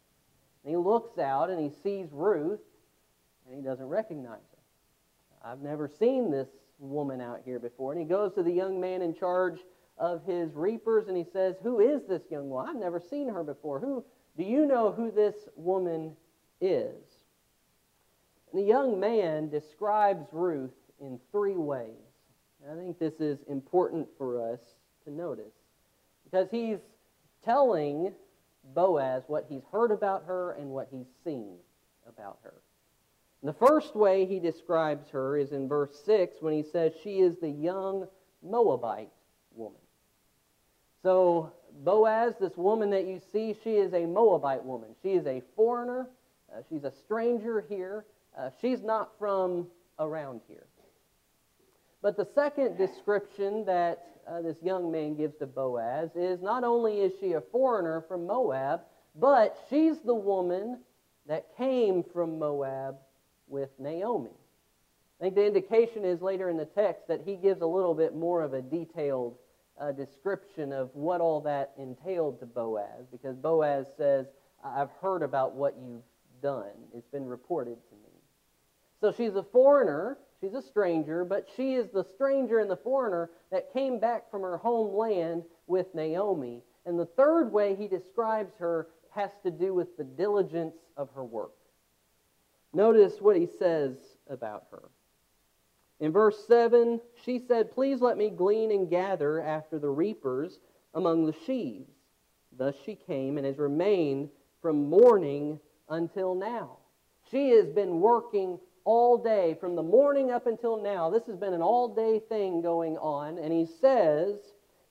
And 0.64 0.72
he 0.72 0.78
looks 0.78 1.20
out 1.20 1.50
and 1.50 1.60
he 1.60 1.70
sees 1.84 2.08
Ruth, 2.12 2.60
and 3.46 3.56
he 3.56 3.62
doesn't 3.62 3.86
recognize 3.86 4.40
her. 4.52 5.52
I've 5.52 5.62
never 5.62 5.88
seen 5.88 6.32
this 6.32 6.50
woman 6.80 7.22
out 7.22 7.42
here 7.46 7.60
before. 7.60 7.92
And 7.92 8.02
he 8.02 8.08
goes 8.08 8.34
to 8.34 8.44
the 8.44 8.52
young 8.52 8.82
man 8.82 9.02
in 9.04 9.14
charge 9.14 9.60
of 9.98 10.26
his 10.26 10.54
reapers 10.54 11.08
and 11.08 11.16
he 11.16 11.26
says, 11.32 11.56
Who 11.62 11.80
is 11.80 12.02
this 12.08 12.24
young 12.30 12.50
woman? 12.50 12.76
I've 12.76 12.82
never 12.82 13.00
seen 13.00 13.30
her 13.30 13.44
before. 13.44 13.80
Who 13.80 14.04
do 14.38 14.44
you 14.44 14.66
know 14.66 14.92
who 14.92 15.12
this 15.12 15.36
woman 15.56 16.16
is? 16.60 16.96
And 18.52 18.62
the 18.62 18.68
young 18.68 19.00
man 19.00 19.50
describes 19.50 20.26
Ruth 20.32 20.74
in 21.00 21.20
three 21.32 21.56
ways. 21.56 21.90
And 22.64 22.80
I 22.80 22.82
think 22.82 23.00
this 23.00 23.20
is 23.20 23.40
important 23.48 24.08
for 24.18 24.52
us 24.52 24.60
to 25.04 25.12
notice 25.12 25.54
because 26.24 26.48
he's 26.50 26.80
telling 27.44 28.12
Boaz 28.74 29.24
what 29.28 29.46
he's 29.50 29.64
heard 29.72 29.92
about 29.92 30.24
her 30.26 30.54
and 30.54 30.70
what 30.70 30.88
he's 30.92 31.08
seen 31.24 31.58
about 32.08 32.40
her. 32.44 32.54
And 33.42 33.50
the 33.54 33.68
first 33.68 33.96
way 33.96 34.26
he 34.26 34.40
describes 34.40 35.10
her 35.12 35.38
is 35.38 35.52
in 35.52 35.68
verse 35.68 36.02
6 36.06 36.38
when 36.42 36.54
he 36.54 36.64
says 36.64 36.94
she 37.04 37.20
is 37.20 37.38
the 37.38 37.50
young 37.50 38.08
Moabite 38.42 39.12
woman. 39.54 39.80
So, 41.04 41.52
Boaz, 41.84 42.34
this 42.40 42.58
woman 42.58 42.90
that 42.90 43.06
you 43.06 43.22
see, 43.32 43.56
she 43.64 43.76
is 43.76 43.94
a 43.94 44.08
Moabite 44.08 44.66
woman. 44.66 44.90
She 45.04 45.10
is 45.10 45.28
a 45.28 45.44
foreigner. 45.56 46.08
Uh, 46.52 46.62
she's 46.70 46.84
a 46.84 46.92
stranger 46.92 47.64
here. 47.70 48.06
Uh, 48.36 48.50
she's 48.60 48.82
not 48.82 49.12
from 49.20 49.68
around 50.00 50.42
here. 50.48 50.66
But 52.06 52.18
the 52.18 52.28
second 52.36 52.78
description 52.78 53.66
that 53.66 54.06
uh, 54.30 54.44
this 54.44 54.58
young 54.62 54.92
man 54.92 55.16
gives 55.16 55.36
to 55.38 55.48
Boaz 55.48 56.12
is 56.16 56.40
not 56.40 56.64
only 56.64 57.00
is 57.00 57.12
she 57.20 57.32
a 57.32 57.42
foreigner 57.42 58.06
from 58.08 58.28
Moab, 58.28 58.82
but 59.16 59.58
she's 59.72 59.98
the 60.02 60.14
woman 60.14 60.82
that 61.26 61.48
came 61.58 62.04
from 62.14 62.38
Moab 62.38 62.98
with 63.48 63.70
Naomi. 63.80 64.30
I 65.20 65.24
think 65.24 65.34
the 65.34 65.48
indication 65.48 66.06
is 66.06 66.22
later 66.22 66.48
in 66.48 66.58
the 66.58 66.66
text 66.66 67.08
that 67.08 67.22
he 67.26 67.38
gives 67.38 67.64
a 67.64 67.66
little 67.66 67.96
bit 67.96 68.16
more 68.16 68.44
of 68.44 68.54
a 68.54 68.62
detailed 68.62 69.40
uh, 69.82 69.92
description 69.92 70.72
of 70.72 70.92
what 70.94 71.22
all 71.22 71.42
that 71.42 71.72
entailed 71.80 72.40
to 72.40 72.46
Boaz, 72.46 73.08
because 73.12 73.36
Boaz 73.36 73.88
says, 73.98 74.28
I've 74.64 74.92
heard 75.02 75.24
about 75.24 75.56
what 75.56 75.76
you've 75.84 76.04
done. 76.44 76.70
It's 76.94 77.08
been 77.08 77.26
reported 77.26 77.78
to 77.90 77.96
me. 77.96 78.12
So 79.02 79.12
she's 79.12 79.34
a 79.34 79.42
foreigner, 79.42 80.20
she's 80.40 80.54
a 80.54 80.62
stranger, 80.62 81.26
but 81.26 81.48
she 81.56 81.76
is 81.76 81.90
the 81.90 82.04
stranger 82.16 82.60
and 82.60 82.70
the 82.70 82.78
foreigner 82.78 83.30
that 83.52 83.74
came 83.74 84.00
back 84.00 84.30
from 84.30 84.42
her 84.42 84.58
homeland 84.58 85.44
with 85.68 85.94
Naomi. 85.94 86.62
And 86.86 87.00
the 87.00 87.06
third 87.06 87.52
way 87.52 87.76
he 87.76 87.88
describes 87.88 88.54
her 88.60 88.88
has 89.12 89.32
to 89.44 89.52
do 89.52 89.74
with 89.74 89.98
the 89.98 90.04
diligence 90.04 90.76
of 90.98 91.10
her 91.16 91.24
work. 91.24 91.54
Notice 92.74 93.22
what 93.22 93.38
he 93.38 93.48
says 93.58 93.96
about 94.30 94.66
her. 94.72 94.84
In 96.00 96.12
verse 96.12 96.38
7, 96.46 97.00
she 97.24 97.40
said, 97.40 97.72
Please 97.72 98.02
let 98.02 98.18
me 98.18 98.30
glean 98.30 98.72
and 98.72 98.90
gather 98.90 99.42
after 99.42 99.80
the 99.80 99.90
reapers 99.90 100.60
among 100.94 101.26
the 101.26 101.36
sheaves. 101.46 101.92
Thus 102.58 102.76
she 102.86 102.96
came 102.96 103.38
and 103.38 103.46
has 103.46 103.58
remained 103.58 104.30
from 104.62 104.90
morning 104.90 105.60
until 105.90 106.36
now. 106.36 106.78
She 107.32 107.50
has 107.52 107.68
been 107.68 108.02
working 108.02 108.60
all 108.86 109.18
day, 109.18 109.58
from 109.60 109.76
the 109.76 109.84
morning 109.84 110.32
up 110.32 110.48
until 110.48 110.82
now. 110.82 111.10
This 111.10 111.26
has 111.26 111.36
been 111.36 111.54
an 111.54 111.62
all 111.62 111.94
day 111.94 112.22
thing 112.30 112.62
going 112.62 112.98
on. 112.98 113.38
And 113.40 113.52
he 113.52 113.66
says 113.82 114.38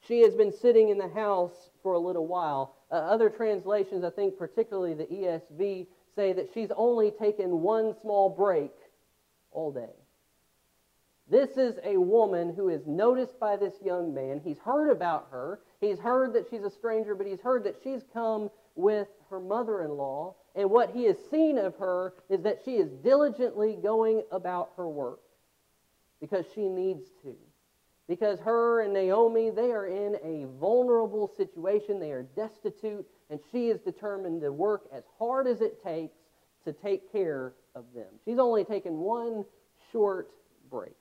she 0.06 0.20
has 0.20 0.34
been 0.34 0.52
sitting 0.52 0.90
in 0.90 0.98
the 0.98 1.08
house 1.08 1.70
for 1.82 1.94
a 1.94 1.98
little 1.98 2.26
while. 2.26 2.74
Uh, 2.90 2.96
other 2.96 3.30
translations, 3.30 4.04
I 4.04 4.10
think 4.10 4.36
particularly 4.36 4.94
the 4.94 5.04
ESV, 5.04 5.86
say 6.14 6.32
that 6.32 6.50
she's 6.52 6.70
only 6.76 7.12
taken 7.12 7.62
one 7.62 7.94
small 8.02 8.28
break 8.28 8.72
all 9.52 9.72
day. 9.72 9.94
This 11.30 11.56
is 11.56 11.76
a 11.84 11.96
woman 11.96 12.52
who 12.54 12.68
is 12.68 12.86
noticed 12.86 13.40
by 13.40 13.56
this 13.56 13.74
young 13.82 14.12
man. 14.12 14.40
He's 14.44 14.58
heard 14.58 14.90
about 14.90 15.28
her. 15.30 15.60
He's 15.80 15.98
heard 15.98 16.34
that 16.34 16.46
she's 16.50 16.64
a 16.64 16.70
stranger, 16.70 17.14
but 17.14 17.26
he's 17.26 17.40
heard 17.40 17.64
that 17.64 17.76
she's 17.82 18.02
come 18.12 18.50
with 18.74 19.08
her 19.34 19.40
mother 19.40 19.82
in 19.82 19.90
law. 19.96 20.34
And 20.54 20.70
what 20.70 20.90
he 20.90 21.04
has 21.04 21.16
seen 21.30 21.58
of 21.58 21.76
her 21.76 22.14
is 22.28 22.42
that 22.42 22.60
she 22.64 22.76
is 22.76 22.90
diligently 23.02 23.76
going 23.82 24.22
about 24.30 24.70
her 24.76 24.88
work 24.88 25.20
because 26.20 26.44
she 26.54 26.68
needs 26.68 27.04
to. 27.22 27.34
Because 28.06 28.38
her 28.40 28.82
and 28.82 28.92
Naomi, 28.92 29.50
they 29.50 29.72
are 29.72 29.86
in 29.86 30.16
a 30.22 30.46
vulnerable 30.60 31.32
situation. 31.36 31.98
They 31.98 32.12
are 32.12 32.22
destitute, 32.36 33.06
and 33.30 33.40
she 33.50 33.68
is 33.68 33.80
determined 33.80 34.42
to 34.42 34.52
work 34.52 34.82
as 34.92 35.02
hard 35.18 35.46
as 35.46 35.60
it 35.60 35.82
takes 35.82 36.16
to 36.64 36.72
take 36.72 37.10
care 37.10 37.54
of 37.74 37.84
them. 37.94 38.06
She's 38.24 38.38
only 38.38 38.64
taken 38.64 38.98
one 38.98 39.44
short 39.90 40.30
break. 40.70 40.94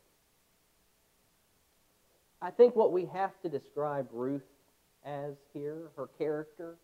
I 2.41 2.51
think 2.51 2.75
what 2.75 2.91
we 2.91 3.05
have 3.13 3.39
to 3.43 3.49
describe 3.49 4.07
Ruth 4.11 4.41
as 5.05 5.35
here, 5.53 5.91
her 5.95 6.07
character, 6.17 6.77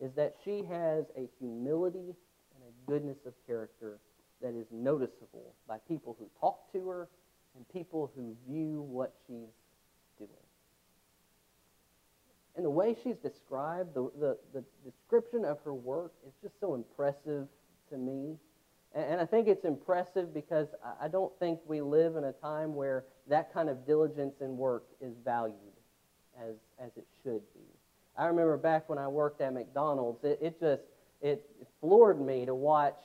is 0.00 0.12
that 0.14 0.34
she 0.44 0.64
has 0.64 1.04
a 1.16 1.28
humility 1.38 2.14
and 2.54 2.64
a 2.64 2.90
goodness 2.90 3.18
of 3.26 3.34
character 3.46 3.98
that 4.40 4.54
is 4.54 4.66
noticeable 4.72 5.54
by 5.68 5.78
people 5.88 6.16
who 6.18 6.28
talk 6.40 6.72
to 6.72 6.88
her 6.88 7.08
and 7.56 7.68
people 7.68 8.10
who 8.16 8.36
view 8.48 8.82
what 8.82 9.14
she's 9.26 9.52
doing. 10.18 10.30
And 12.56 12.64
the 12.64 12.70
way 12.70 12.96
she's 13.02 13.16
described, 13.16 13.94
the, 13.94 14.10
the, 14.18 14.36
the 14.52 14.64
description 14.84 15.44
of 15.44 15.58
her 15.64 15.72
work 15.72 16.12
is 16.26 16.32
just 16.42 16.58
so 16.60 16.74
impressive 16.74 17.46
to 17.90 17.96
me. 17.96 18.36
And, 18.94 19.04
and 19.12 19.20
I 19.20 19.24
think 19.24 19.48
it's 19.48 19.64
impressive 19.64 20.34
because 20.34 20.68
I, 20.84 21.06
I 21.06 21.08
don't 21.08 21.32
think 21.38 21.60
we 21.66 21.80
live 21.80 22.16
in 22.16 22.24
a 22.24 22.32
time 22.32 22.74
where 22.74 23.04
that 23.28 23.54
kind 23.54 23.70
of 23.70 23.86
diligence 23.86 24.34
in 24.40 24.56
work 24.56 24.84
is 25.00 25.14
valued 25.24 25.56
as, 26.38 26.56
as 26.78 26.90
it 26.96 27.06
should 27.22 27.42
be. 27.54 27.60
I 28.16 28.26
remember 28.26 28.56
back 28.56 28.88
when 28.88 28.98
I 28.98 29.08
worked 29.08 29.40
at 29.40 29.52
McDonald's, 29.54 30.22
it, 30.24 30.38
it 30.42 30.60
just 30.60 30.82
it 31.20 31.44
floored 31.80 32.20
me 32.20 32.44
to 32.46 32.54
watch 32.54 32.96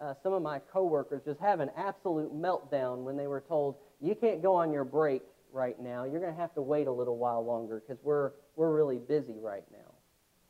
uh, 0.00 0.14
some 0.22 0.32
of 0.32 0.42
my 0.42 0.58
coworkers 0.72 1.22
just 1.24 1.40
have 1.40 1.60
an 1.60 1.70
absolute 1.76 2.34
meltdown 2.34 3.04
when 3.04 3.16
they 3.16 3.26
were 3.26 3.42
told, 3.46 3.76
you 4.00 4.14
can't 4.14 4.42
go 4.42 4.54
on 4.54 4.72
your 4.72 4.84
break 4.84 5.22
right 5.52 5.80
now. 5.80 6.04
You're 6.04 6.20
going 6.20 6.34
to 6.34 6.40
have 6.40 6.54
to 6.54 6.62
wait 6.62 6.86
a 6.86 6.92
little 6.92 7.16
while 7.16 7.44
longer 7.44 7.82
because 7.86 8.02
we're, 8.02 8.32
we're 8.56 8.74
really 8.74 8.98
busy 8.98 9.38
right 9.40 9.64
now. 9.70 9.92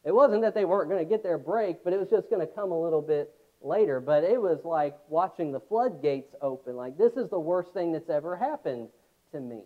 It 0.04 0.14
wasn't 0.14 0.42
that 0.42 0.54
they 0.54 0.64
weren't 0.64 0.88
going 0.88 1.04
to 1.04 1.08
get 1.08 1.22
their 1.22 1.38
break, 1.38 1.84
but 1.84 1.92
it 1.92 2.00
was 2.00 2.08
just 2.08 2.30
going 2.30 2.40
to 2.40 2.52
come 2.52 2.72
a 2.72 2.80
little 2.80 3.02
bit 3.02 3.34
later. 3.60 4.00
But 4.00 4.24
it 4.24 4.40
was 4.40 4.58
like 4.64 4.96
watching 5.08 5.52
the 5.52 5.60
floodgates 5.60 6.34
open. 6.40 6.74
Like, 6.74 6.96
this 6.96 7.12
is 7.12 7.28
the 7.28 7.38
worst 7.38 7.72
thing 7.72 7.92
that's 7.92 8.10
ever 8.10 8.36
happened 8.36 8.88
to 9.32 9.40
me. 9.40 9.62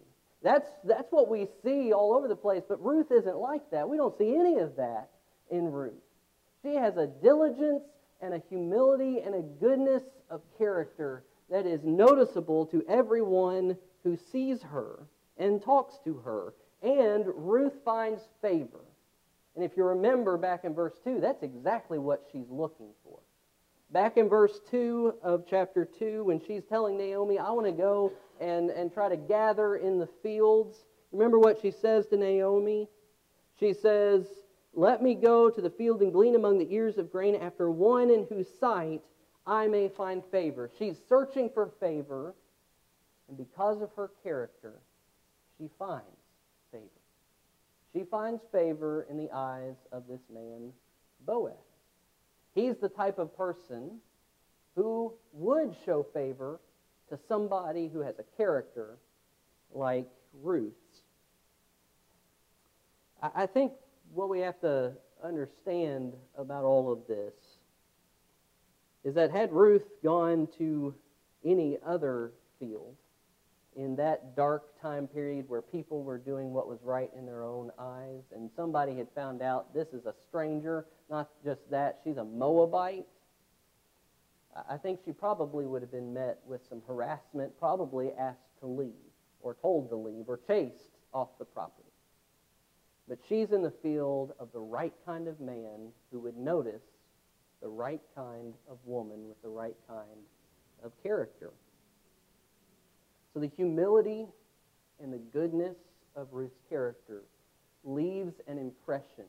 That's, 0.47 0.71
that's 0.85 1.11
what 1.11 1.29
we 1.29 1.49
see 1.65 1.93
all 1.93 2.15
over 2.15 2.29
the 2.29 2.37
place. 2.37 2.63
But 2.69 2.81
Ruth 2.81 3.11
isn't 3.11 3.37
like 3.37 3.69
that. 3.73 3.89
We 3.89 3.97
don't 3.97 4.17
see 4.17 4.37
any 4.37 4.59
of 4.59 4.77
that 4.77 5.09
in 5.51 5.73
Ruth. 5.73 5.93
She 6.63 6.77
has 6.77 6.97
a 6.97 7.09
diligence 7.09 7.83
and 8.21 8.33
a 8.33 8.41
humility 8.49 9.23
and 9.23 9.35
a 9.35 9.43
goodness 9.43 10.05
of 10.31 10.43
character 10.57 11.25
that 11.51 11.67
is 11.67 11.81
noticeable 11.83 12.65
to 12.67 12.85
everyone 12.89 13.77
who 14.05 14.17
sees 14.31 14.63
her 14.63 15.09
and 15.37 15.61
talks 15.61 15.99
to 16.05 16.15
her. 16.19 16.55
And 16.81 17.25
Ruth 17.35 17.75
finds 17.85 18.23
favor. 18.41 18.85
And 19.57 19.65
if 19.65 19.77
you 19.77 19.83
remember 19.83 20.37
back 20.37 20.63
in 20.63 20.75
verse 20.75 20.95
2, 21.03 21.19
that's 21.21 21.43
exactly 21.43 21.99
what 21.99 22.25
she's 22.31 22.49
looking 22.49 22.91
for. 23.03 23.19
Back 23.91 24.17
in 24.17 24.29
verse 24.29 24.61
2 24.71 25.15
of 25.25 25.45
chapter 25.51 25.85
2, 25.85 26.23
when 26.23 26.41
she's 26.47 26.63
telling 26.69 26.97
Naomi, 26.97 27.37
I 27.37 27.51
want 27.51 27.67
to 27.67 27.73
go 27.73 28.13
and, 28.41 28.71
and 28.71 28.93
try 28.93 29.09
to 29.09 29.17
gather 29.17 29.77
in 29.77 29.99
the 29.99 30.09
fields, 30.23 30.85
remember 31.13 31.39
what 31.39 31.61
she 31.61 31.71
says 31.71 32.07
to 32.09 32.17
Naomi? 32.17 32.89
She 33.59 33.73
says, 33.73 34.27
Let 34.75 35.03
me 35.03 35.15
go 35.15 35.51
to 35.51 35.61
the 35.61 35.71
field 35.71 36.03
and 36.03 36.13
glean 36.13 36.35
among 36.35 36.59
the 36.59 36.73
ears 36.73 36.99
of 36.99 37.11
grain 37.11 37.35
after 37.37 37.71
one 37.71 38.11
in 38.11 38.27
whose 38.29 38.49
sight 38.61 39.03
I 39.47 39.67
may 39.69 39.89
find 39.89 40.23
favor. 40.31 40.71
She's 40.79 40.97
searching 41.09 41.51
for 41.55 41.71
favor, 41.81 42.35
and 43.29 43.37
because 43.37 43.81
of 43.81 43.93
her 43.95 44.11
character, 44.23 44.75
she 45.59 45.69
finds 45.79 46.05
favor. 46.73 46.85
She 47.93 48.05
finds 48.05 48.43
favor 48.53 49.07
in 49.09 49.17
the 49.17 49.31
eyes 49.33 49.77
of 49.93 50.07
this 50.09 50.21
man, 50.33 50.73
Boaz. 51.25 51.55
He's 52.55 52.77
the 52.77 52.89
type 52.89 53.19
of 53.19 53.37
person 53.37 53.99
who 54.75 55.15
would 55.33 55.75
show 55.85 56.03
favor 56.13 56.61
to 57.09 57.19
somebody 57.29 57.89
who 57.89 58.01
has 58.01 58.15
a 58.19 58.37
character 58.37 58.99
like 59.73 60.09
Ruth's. 60.43 61.03
I 63.23 63.47
think 63.47 63.73
what 64.15 64.29
we 64.29 64.41
have 64.41 64.61
to 64.61 64.93
understand 65.25 66.13
about 66.37 66.65
all 66.65 66.93
of 66.93 67.07
this 67.09 67.33
is 69.05 69.15
that 69.15 69.31
had 69.31 69.53
Ruth 69.53 69.87
gone 70.03 70.49
to 70.59 70.95
any 71.45 71.79
other 71.85 72.33
field 72.59 72.97
in 73.77 73.95
that 73.97 74.35
dark 74.35 74.81
time 74.81 75.07
period 75.07 75.49
where 75.49 75.63
people 75.63 76.03
were 76.03 76.19
doing 76.19 76.53
what 76.53 76.69
was 76.69 76.79
right 76.83 77.11
in 77.17 77.27
their 77.27 77.43
own 77.43 77.71
eyes, 77.79 78.23
and 78.35 78.51
somebody 78.57 78.97
had 78.97 79.07
found 79.15 79.43
out 79.43 79.73
this 79.75 79.89
is 79.93 80.07
a 80.07 80.15
stranger, 80.29 80.87
not 81.11 81.29
just 81.45 81.61
that, 81.71 82.01
she's 82.03 82.17
a 82.17 82.25
Moabite, 82.25 83.07
I 84.69 84.77
think 84.77 85.01
she 85.05 85.13
probably 85.13 85.67
would 85.67 85.83
have 85.83 85.91
been 85.91 86.15
met 86.15 86.39
with 86.47 86.61
some 86.69 86.83
harassment, 86.87 87.59
probably 87.59 88.13
asked 88.19 88.59
to 88.61 88.67
leave, 88.67 88.93
or 89.41 89.55
told 89.55 89.91
to 89.91 89.97
leave, 89.97 90.29
or 90.29 90.41
chased 90.47 90.97
off 91.13 91.29
the 91.39 91.45
property. 91.45 91.89
But 93.09 93.19
she's 93.29 93.53
in 93.53 93.63
the 93.63 93.71
field 93.83 94.33
of 94.39 94.53
the 94.53 94.61
right 94.61 94.95
kind 95.05 95.29
of 95.29 95.41
man 95.41 95.93
who 96.11 96.21
would 96.21 96.37
notice 96.37 96.83
the 97.63 97.69
right 97.69 98.01
kind 98.15 98.55
of 98.69 98.79
woman 98.85 99.29
with 99.29 99.41
the 99.43 99.49
right 99.49 99.77
kind 99.89 100.25
of 100.83 100.93
character. 101.03 101.53
So 103.33 103.41
the 103.41 103.51
humility 103.57 104.27
and 105.03 105.13
the 105.13 105.19
goodness 105.19 105.77
of 106.15 106.29
Ruth's 106.33 106.61
character 106.69 107.23
leaves 107.85 108.35
an 108.49 108.59
impression 108.59 109.27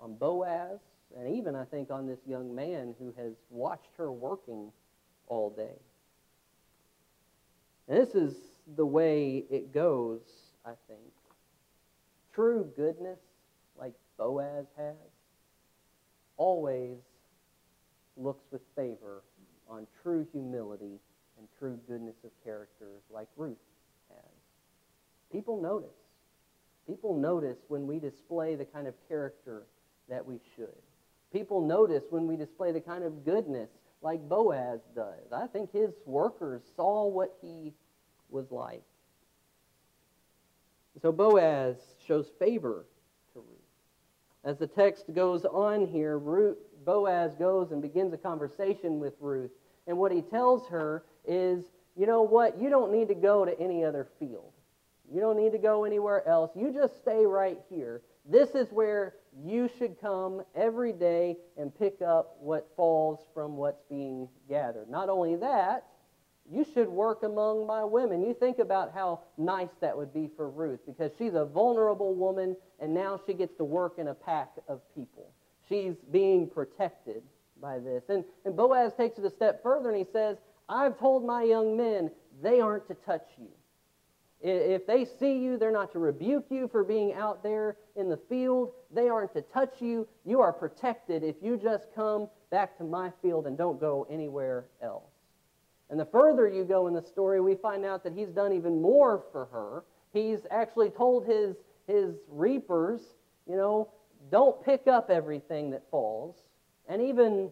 on 0.00 0.14
Boaz 0.14 0.78
and 1.18 1.34
even, 1.36 1.54
I 1.54 1.64
think, 1.64 1.90
on 1.90 2.06
this 2.06 2.18
young 2.26 2.54
man 2.54 2.94
who 2.98 3.14
has 3.16 3.32
watched 3.50 3.90
her 3.96 4.12
working 4.12 4.70
all 5.28 5.50
day. 5.50 5.78
And 7.88 7.98
this 7.98 8.14
is 8.14 8.34
the 8.76 8.84
way 8.84 9.44
it 9.50 9.72
goes, 9.72 10.20
I 10.64 10.72
think. 10.88 11.00
True 12.34 12.70
goodness, 12.76 13.18
like 13.78 13.94
Boaz 14.18 14.66
has, 14.76 14.94
always 16.36 16.98
looks 18.16 18.44
with 18.50 18.62
favor 18.74 19.22
on 19.68 19.86
true 20.02 20.26
humility 20.32 20.98
and 21.38 21.48
true 21.58 21.78
goodness 21.88 22.16
of 22.24 22.30
character, 22.44 22.88
like 23.10 23.28
Ruth 23.36 23.56
has. 24.10 24.32
People 25.32 25.60
notice. 25.60 25.88
People 26.86 27.16
notice 27.16 27.58
when 27.68 27.86
we 27.86 27.98
display 27.98 28.54
the 28.54 28.64
kind 28.64 28.86
of 28.86 28.94
character 29.08 29.66
that 30.08 30.24
we 30.24 30.38
should. 30.54 30.68
People 31.32 31.60
notice 31.60 32.04
when 32.10 32.26
we 32.26 32.36
display 32.36 32.72
the 32.72 32.80
kind 32.80 33.04
of 33.04 33.24
goodness 33.24 33.70
like 34.02 34.28
Boaz 34.28 34.80
does. 34.94 35.32
I 35.32 35.46
think 35.46 35.72
his 35.72 35.90
workers 36.04 36.62
saw 36.76 37.06
what 37.06 37.36
he 37.40 37.72
was 38.30 38.50
like. 38.50 38.82
So 41.02 41.12
Boaz 41.12 41.76
shows 42.06 42.26
favor 42.38 42.86
to 43.32 43.40
Ruth. 43.40 43.46
As 44.44 44.58
the 44.58 44.66
text 44.66 45.12
goes 45.14 45.44
on 45.44 45.86
here, 45.86 46.18
Ruth, 46.18 46.56
Boaz 46.84 47.34
goes 47.34 47.72
and 47.72 47.82
begins 47.82 48.14
a 48.14 48.18
conversation 48.18 49.00
with 49.00 49.14
Ruth. 49.20 49.50
And 49.86 49.98
what 49.98 50.12
he 50.12 50.22
tells 50.22 50.66
her 50.68 51.04
is, 51.26 51.64
you 51.96 52.06
know 52.06 52.22
what? 52.22 52.60
You 52.60 52.70
don't 52.70 52.92
need 52.92 53.08
to 53.08 53.14
go 53.14 53.44
to 53.44 53.58
any 53.60 53.84
other 53.84 54.06
field. 54.18 54.52
You 55.12 55.20
don't 55.20 55.36
need 55.36 55.52
to 55.52 55.58
go 55.58 55.84
anywhere 55.84 56.26
else. 56.26 56.50
You 56.54 56.72
just 56.72 56.96
stay 56.98 57.26
right 57.26 57.58
here. 57.68 58.02
This 58.24 58.50
is 58.50 58.68
where 58.70 59.14
you 59.44 59.68
should 59.78 60.00
come 60.00 60.42
every 60.54 60.92
day 60.92 61.36
and 61.56 61.76
pick 61.76 62.00
up 62.00 62.36
what 62.40 62.68
falls 62.76 63.20
from 63.34 63.56
what's 63.56 63.82
being 63.88 64.28
gathered. 64.48 64.88
Not 64.88 65.08
only 65.08 65.36
that, 65.36 65.86
you 66.50 66.64
should 66.74 66.88
work 66.88 67.22
among 67.22 67.66
my 67.66 67.84
women. 67.84 68.22
You 68.22 68.32
think 68.32 68.58
about 68.58 68.92
how 68.94 69.20
nice 69.36 69.70
that 69.80 69.96
would 69.96 70.14
be 70.14 70.30
for 70.36 70.48
Ruth 70.48 70.80
because 70.86 71.10
she's 71.18 71.34
a 71.34 71.44
vulnerable 71.44 72.14
woman 72.14 72.56
and 72.80 72.94
now 72.94 73.20
she 73.26 73.34
gets 73.34 73.56
to 73.56 73.64
work 73.64 73.94
in 73.98 74.08
a 74.08 74.14
pack 74.14 74.50
of 74.68 74.80
people. 74.94 75.32
She's 75.68 75.94
being 76.12 76.48
protected 76.48 77.22
by 77.60 77.78
this. 77.78 78.04
And, 78.08 78.24
and 78.44 78.56
Boaz 78.56 78.92
takes 78.96 79.18
it 79.18 79.24
a 79.24 79.30
step 79.30 79.62
further 79.62 79.90
and 79.90 79.98
he 79.98 80.06
says, 80.12 80.36
I've 80.68 80.98
told 80.98 81.24
my 81.24 81.42
young 81.42 81.76
men 81.76 82.10
they 82.42 82.60
aren't 82.60 82.86
to 82.88 82.94
touch 82.94 83.26
you. 83.38 83.48
If 84.48 84.86
they 84.86 85.04
see 85.04 85.38
you, 85.38 85.58
they're 85.58 85.72
not 85.72 85.90
to 85.92 85.98
rebuke 85.98 86.46
you 86.50 86.68
for 86.68 86.84
being 86.84 87.12
out 87.14 87.42
there 87.42 87.78
in 87.96 88.08
the 88.08 88.16
field. 88.16 88.70
They 88.94 89.08
aren't 89.08 89.32
to 89.32 89.42
touch 89.42 89.80
you. 89.80 90.06
You 90.24 90.40
are 90.40 90.52
protected 90.52 91.24
if 91.24 91.34
you 91.42 91.56
just 91.56 91.88
come 91.96 92.28
back 92.50 92.78
to 92.78 92.84
my 92.84 93.10
field 93.20 93.48
and 93.48 93.58
don't 93.58 93.80
go 93.80 94.06
anywhere 94.08 94.66
else. 94.80 95.10
And 95.90 95.98
the 95.98 96.04
further 96.04 96.46
you 96.48 96.62
go 96.62 96.86
in 96.86 96.94
the 96.94 97.02
story, 97.02 97.40
we 97.40 97.56
find 97.56 97.84
out 97.84 98.04
that 98.04 98.12
he's 98.12 98.28
done 98.28 98.52
even 98.52 98.80
more 98.80 99.24
for 99.32 99.46
her. 99.46 99.82
He's 100.12 100.46
actually 100.52 100.90
told 100.90 101.26
his, 101.26 101.56
his 101.88 102.14
reapers, 102.28 103.00
you 103.48 103.56
know, 103.56 103.88
don't 104.30 104.64
pick 104.64 104.86
up 104.86 105.10
everything 105.10 105.70
that 105.70 105.82
falls, 105.90 106.36
and 106.88 107.02
even 107.02 107.50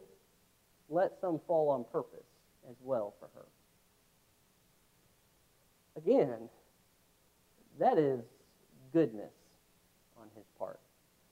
let 0.89 1.21
some 1.21 1.41
fall 1.49 1.71
on 1.71 1.85
purpose 1.91 2.27
as 2.71 2.77
well 2.83 3.15
for 3.19 3.29
her. 3.35 3.47
Again, 5.97 6.49
that 7.79 7.99
is 7.99 8.21
goodness 8.93 9.33
on 10.19 10.27
his 10.37 10.45
part. 10.59 10.81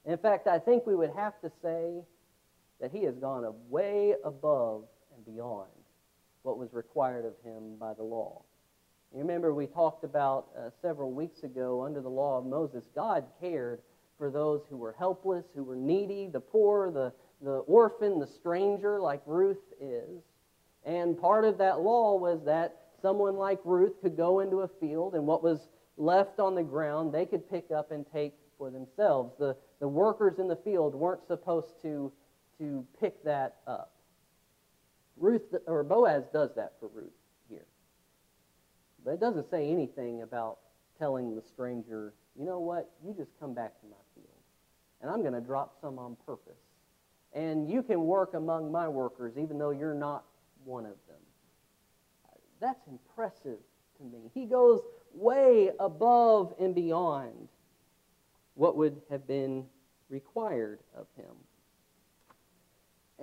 In 0.05 0.19
fact, 0.19 0.47
I 0.47 0.59
think 0.59 0.87
we 0.87 0.97
would 0.97 1.13
have 1.15 1.41
to 1.43 1.51
say 1.63 2.03
that 2.81 2.91
he 2.91 3.05
has 3.05 3.17
gone 3.17 3.45
way 3.69 4.15
above 4.25 4.85
and 5.15 5.25
beyond 5.25 5.69
what 6.43 6.59
was 6.59 6.73
required 6.73 7.25
of 7.25 7.35
him 7.45 7.77
by 7.79 7.95
the 7.95 8.03
law. 8.03 8.43
You 9.13 9.21
remember 9.21 9.55
we 9.55 9.67
talked 9.67 10.05
about 10.05 10.47
uh, 10.59 10.71
several 10.81 11.13
weeks 11.13 11.43
ago 11.45 11.85
under 11.85 12.01
the 12.01 12.09
law 12.09 12.39
of 12.39 12.47
Moses, 12.47 12.85
God 12.95 13.25
cared 13.41 13.81
for 14.19 14.31
those 14.31 14.63
who 14.71 14.77
were 14.77 14.95
helpless, 14.99 15.45
who 15.55 15.65
were 15.65 15.77
needy, 15.77 16.29
the 16.29 16.41
poor, 16.41 16.91
the, 16.91 17.13
the 17.43 17.59
orphan, 17.59 18.19
the 18.19 18.27
stranger, 18.27 19.01
like 19.01 19.21
Ruth 19.27 19.63
is. 19.81 20.23
And 20.85 21.21
part 21.21 21.45
of 21.45 21.59
that 21.59 21.81
law 21.81 22.17
was 22.17 22.45
that 22.45 22.77
someone 23.03 23.37
like 23.37 23.61
Ruth 23.65 24.01
could 24.01 24.17
go 24.17 24.41
into 24.41 24.61
a 24.61 24.69
field, 24.81 25.15
and 25.15 25.27
what 25.27 25.43
was 25.43 25.61
left 25.97 26.41
on 26.41 26.55
the 26.55 26.63
ground 26.63 27.13
they 27.13 27.27
could 27.27 27.49
pick 27.51 27.71
up 27.71 27.91
and 27.91 28.07
take 28.13 28.35
for 28.59 28.71
themselves. 28.71 29.35
The, 29.39 29.57
the 29.81 29.89
workers 29.89 30.39
in 30.39 30.49
the 30.49 30.57
field 30.57 30.95
weren't 30.95 31.27
supposed 31.27 31.81
to, 31.83 32.13
to 32.59 32.87
pick 33.01 33.23
that 33.25 33.57
up. 33.67 33.93
Ruth 35.17 35.43
or 35.67 35.83
Boaz 35.85 36.25
does 36.33 36.51
that 36.57 36.75
for 36.81 36.89
Ruth 36.89 37.13
here. 37.49 37.67
But 39.05 39.13
it 39.13 39.21
doesn't 39.21 39.51
say 39.51 39.71
anything 39.71 40.23
about 40.23 40.59
telling 40.99 41.35
the 41.35 41.43
stranger, 41.43 42.15
you 42.39 42.45
know 42.45 42.61
what, 42.61 42.91
you 43.05 43.13
just 43.13 43.31
come 43.39 43.55
back 43.55 43.81
to 43.81 43.87
my 43.87 43.97
field. 44.15 44.29
And 45.01 45.11
I'm 45.11 45.21
going 45.21 45.35
to 45.35 45.41
drop 45.41 45.77
some 45.81 45.99
on 45.99 46.17
purpose. 46.25 46.55
And 47.33 47.69
you 47.69 47.83
can 47.83 48.05
work 48.05 48.35
among 48.35 48.71
my 48.71 48.89
workers 48.89 49.35
even 49.37 49.59
though 49.59 49.71
you're 49.71 49.95
not 49.95 50.25
one 50.65 50.85
of 50.85 50.97
them. 51.09 51.19
That's 52.61 52.87
impressive 52.87 53.59
to 53.99 54.05
me. 54.05 54.31
He 54.35 54.47
goes 54.47 54.83
way 55.15 55.71
above 55.79 56.55
and 56.59 56.75
beyond 56.75 57.49
what 58.55 58.77
would 58.77 59.01
have 59.11 59.27
been 59.27 59.65
required 60.09 60.81
of 60.95 61.07
him. 61.17 61.35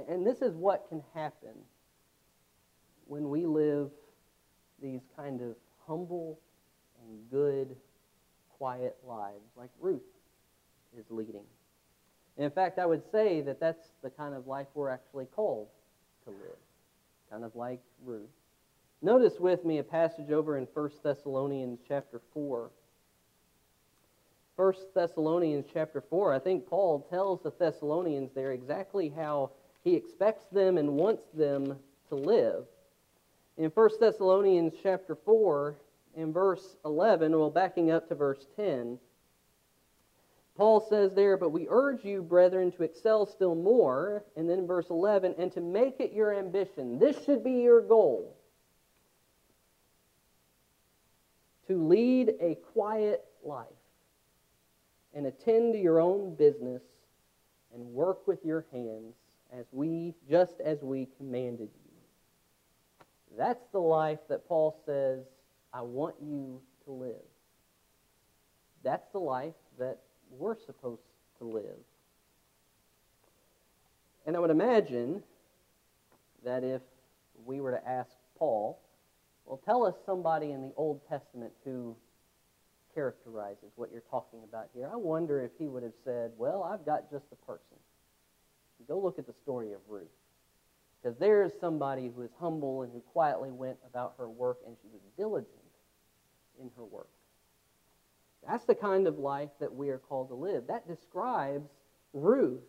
And 0.08 0.26
this 0.26 0.42
is 0.42 0.56
what 0.56 0.88
can 0.90 1.04
happen 1.14 1.56
when 3.06 3.30
we 3.30 3.46
live 3.46 3.90
these 4.82 5.02
kind 5.16 5.42
of 5.42 5.56
humble 5.86 6.40
and 7.04 7.30
good, 7.30 7.76
quiet 8.58 8.96
lives 9.06 9.52
like 9.58 9.72
Ruth 9.80 10.02
is 10.98 11.06
leading. 11.10 11.44
in 12.38 12.52
fact, 12.52 12.80
I 12.80 12.86
would 12.86 13.04
say 13.12 13.42
that 13.42 13.60
that's 13.60 13.92
the 14.02 14.10
kind 14.10 14.34
of 14.34 14.48
life 14.48 14.68
we're 14.74 14.90
actually 14.90 15.26
called 15.26 15.68
to 16.24 16.30
live, 16.30 16.58
kind 17.30 17.44
of 17.44 17.56
like 17.56 17.82
Ruth. 18.04 18.30
Notice 19.02 19.40
with 19.40 19.64
me 19.64 19.78
a 19.78 19.84
passage 19.84 20.30
over 20.30 20.58
in 20.58 20.68
1 20.74 20.92
Thessalonians 21.04 21.80
chapter 21.88 22.22
4. 22.34 22.70
1 24.58 24.74
Thessalonians 24.94 25.66
chapter 25.74 26.02
4, 26.02 26.34
I 26.34 26.40
think 26.40 26.68
Paul 26.68 27.08
tells 27.10 27.42
the 27.42 27.54
Thessalonians 27.58 28.32
there 28.36 28.52
exactly 28.52 29.08
how 29.08 29.52
he 29.86 29.96
expects 29.96 30.46
them 30.52 30.78
and 30.78 30.98
wants 30.98 31.24
them 31.34 31.78
to 32.10 32.16
live. 32.16 32.66
In 33.58 33.70
1 33.70 33.90
Thessalonians 34.02 34.74
chapter 34.84 35.16
4, 35.16 35.76
in 36.18 36.34
verse 36.34 36.76
11, 36.84 37.32
well, 37.38 37.50
backing 37.50 37.92
up 37.92 38.10
to 38.10 38.16
verse 38.16 38.46
10, 38.58 39.00
Paul 40.58 40.86
says 40.90 41.14
there, 41.14 41.38
But 41.38 41.54
we 41.54 41.68
urge 41.70 42.04
you, 42.04 42.22
brethren, 42.22 42.74
to 42.74 42.84
excel 42.84 43.26
still 43.26 43.56
more. 43.56 44.26
And 44.36 44.50
then 44.50 44.68
verse 44.68 44.90
11, 44.90 45.36
and 45.38 45.54
to 45.54 45.62
make 45.62 46.02
it 46.02 46.12
your 46.12 46.34
ambition. 46.34 47.00
This 47.00 47.24
should 47.24 47.46
be 47.46 47.62
your 47.62 47.80
goal. 47.80 48.36
To 51.70 51.88
lead 51.88 52.34
a 52.42 52.56
quiet 52.74 53.24
life 53.44 53.68
and 55.14 55.28
attend 55.28 55.74
to 55.74 55.80
your 55.80 56.00
own 56.00 56.36
business 56.36 56.82
and 57.74 57.94
work 57.94 58.28
with 58.28 58.44
your 58.44 58.66
hands 58.72 59.14
as 59.52 59.66
we 59.72 60.16
just 60.28 60.60
as 60.62 60.82
we 60.82 61.08
commanded 61.18 61.70
you. 61.86 63.06
That's 63.38 63.64
the 63.72 63.80
life 63.80 64.20
that 64.30 64.48
Paul 64.48 64.76
says 64.86 65.26
I 65.72 65.82
want 65.82 66.16
you 66.20 66.60
to 66.86 66.92
live. 66.92 67.16
That's 68.84 69.08
the 69.12 69.20
life 69.20 69.54
that 69.78 70.00
we're 70.32 70.58
supposed 70.58 71.04
to 71.38 71.44
live. 71.44 71.78
And 74.26 74.36
I 74.36 74.40
would 74.40 74.50
imagine 74.50 75.22
that 76.44 76.64
if 76.64 76.82
we 77.46 77.62
were 77.62 77.72
to 77.72 77.88
ask 77.88 78.12
Paul, 78.38 78.80
well, 79.50 79.60
tell 79.66 79.84
us 79.84 79.96
somebody 80.06 80.52
in 80.52 80.62
the 80.62 80.72
Old 80.78 81.02
Testament 81.10 81.52
who 81.66 81.96
characterizes 82.94 83.72
what 83.76 83.92
you're 83.92 84.04
talking 84.12 84.42
about 84.48 84.70
here. 84.76 84.88
I 84.92 84.96
wonder 84.96 85.42
if 85.44 85.50
he 85.58 85.68
would 85.68 85.82
have 85.82 85.96
said, 86.06 86.32
well, 86.38 86.62
I've 86.64 86.86
got 86.86 87.10
just 87.10 87.28
the 87.32 87.36
person. 87.36 87.78
Go 88.88 89.00
look 89.00 89.18
at 89.18 89.26
the 89.26 89.34
story 89.34 89.74
of 89.74 89.80
Ruth. 89.88 90.08
Because 91.02 91.18
there 91.18 91.44
is 91.44 91.52
somebody 91.60 92.12
who 92.16 92.22
is 92.22 92.30
humble 92.40 92.84
and 92.84 92.94
who 92.94 93.00
quietly 93.00 93.50
went 93.50 93.78
about 93.88 94.14
her 94.20 94.30
work, 94.30 94.60
and 94.68 94.76
she 94.84 94.88
was 94.92 95.02
diligent 95.18 95.50
in 96.62 96.70
her 96.78 96.86
work. 96.86 97.10
That's 98.48 98.66
the 98.66 98.76
kind 98.76 99.08
of 99.08 99.18
life 99.18 99.50
that 99.60 99.74
we 99.74 99.90
are 99.90 99.98
called 99.98 100.30
to 100.30 100.36
live. 100.36 100.68
That 100.68 100.88
describes 100.88 101.70
Ruth. 102.14 102.62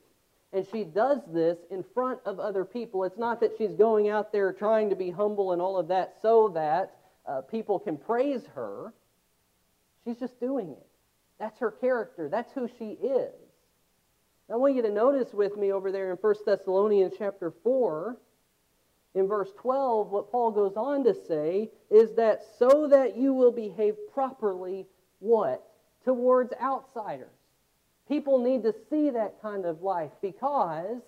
And 0.52 0.66
she 0.72 0.84
does 0.84 1.20
this 1.32 1.58
in 1.70 1.84
front 1.94 2.20
of 2.24 2.40
other 2.40 2.64
people. 2.64 3.04
It's 3.04 3.18
not 3.18 3.40
that 3.40 3.52
she's 3.56 3.72
going 3.74 4.08
out 4.08 4.32
there 4.32 4.52
trying 4.52 4.90
to 4.90 4.96
be 4.96 5.10
humble 5.10 5.52
and 5.52 5.62
all 5.62 5.78
of 5.78 5.88
that 5.88 6.16
so 6.22 6.48
that 6.54 6.96
uh, 7.26 7.42
people 7.42 7.78
can 7.78 7.96
praise 7.96 8.42
her. 8.54 8.92
She's 10.04 10.16
just 10.16 10.40
doing 10.40 10.70
it. 10.70 10.86
That's 11.38 11.58
her 11.60 11.70
character. 11.70 12.28
That's 12.28 12.52
who 12.52 12.68
she 12.78 12.90
is. 12.90 13.32
I 14.52 14.56
want 14.56 14.74
you 14.74 14.82
to 14.82 14.90
notice 14.90 15.32
with 15.32 15.56
me 15.56 15.72
over 15.72 15.92
there 15.92 16.10
in 16.10 16.16
1 16.16 16.34
Thessalonians 16.44 17.14
chapter 17.16 17.52
4, 17.62 18.16
in 19.14 19.26
verse 19.26 19.50
12, 19.58 20.10
what 20.10 20.30
Paul 20.30 20.50
goes 20.50 20.76
on 20.76 21.04
to 21.04 21.14
say 21.26 21.70
is 21.90 22.14
that 22.16 22.42
so 22.58 22.88
that 22.88 23.16
you 23.16 23.32
will 23.32 23.52
behave 23.52 23.94
properly, 24.12 24.86
what? 25.18 25.64
Towards 26.04 26.52
outsiders. 26.60 27.28
People 28.10 28.40
need 28.40 28.64
to 28.64 28.74
see 28.90 29.10
that 29.10 29.40
kind 29.40 29.64
of 29.64 29.82
life 29.82 30.10
because 30.20 31.00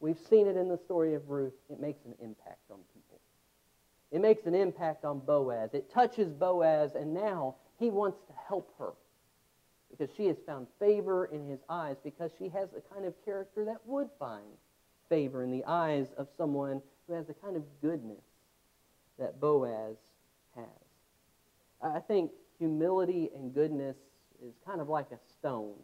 we've 0.00 0.18
seen 0.28 0.46
it 0.46 0.54
in 0.54 0.68
the 0.68 0.76
story 0.76 1.14
of 1.14 1.30
Ruth. 1.30 1.54
It 1.70 1.80
makes 1.80 2.04
an 2.04 2.14
impact 2.20 2.70
on 2.70 2.76
people. 2.92 3.18
It 4.12 4.20
makes 4.20 4.44
an 4.44 4.54
impact 4.54 5.06
on 5.06 5.20
Boaz. 5.20 5.70
It 5.72 5.90
touches 5.90 6.30
Boaz, 6.30 6.94
and 6.94 7.14
now 7.14 7.54
he 7.78 7.88
wants 7.88 8.18
to 8.26 8.34
help 8.46 8.70
her 8.78 8.92
because 9.90 10.14
she 10.14 10.26
has 10.26 10.36
found 10.44 10.66
favor 10.78 11.24
in 11.24 11.48
his 11.48 11.60
eyes 11.70 11.96
because 12.04 12.30
she 12.38 12.50
has 12.50 12.68
the 12.68 12.82
kind 12.92 13.06
of 13.06 13.14
character 13.24 13.64
that 13.64 13.78
would 13.86 14.10
find 14.18 14.44
favor 15.08 15.42
in 15.42 15.50
the 15.50 15.64
eyes 15.64 16.08
of 16.18 16.28
someone 16.36 16.82
who 17.06 17.14
has 17.14 17.28
the 17.28 17.34
kind 17.34 17.56
of 17.56 17.62
goodness 17.80 18.20
that 19.18 19.40
Boaz 19.40 19.96
has. 20.54 20.66
I 21.80 22.00
think 22.00 22.30
humility 22.58 23.30
and 23.34 23.54
goodness 23.54 23.96
is 24.44 24.52
kind 24.66 24.82
of 24.82 24.90
like 24.90 25.10
a 25.12 25.18
stone 25.38 25.76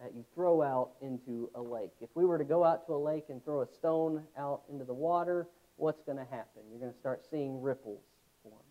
that 0.00 0.14
you 0.14 0.24
throw 0.34 0.62
out 0.62 0.92
into 1.02 1.50
a 1.54 1.60
lake. 1.60 1.92
If 2.00 2.08
we 2.14 2.24
were 2.24 2.38
to 2.38 2.44
go 2.44 2.64
out 2.64 2.86
to 2.86 2.94
a 2.94 2.96
lake 2.96 3.24
and 3.28 3.44
throw 3.44 3.62
a 3.62 3.66
stone 3.66 4.22
out 4.38 4.62
into 4.70 4.84
the 4.84 4.94
water, 4.94 5.46
what's 5.76 6.02
going 6.02 6.18
to 6.18 6.24
happen? 6.24 6.62
You're 6.70 6.80
going 6.80 6.92
to 6.92 6.98
start 6.98 7.22
seeing 7.30 7.60
ripples 7.60 8.02
form. 8.42 8.62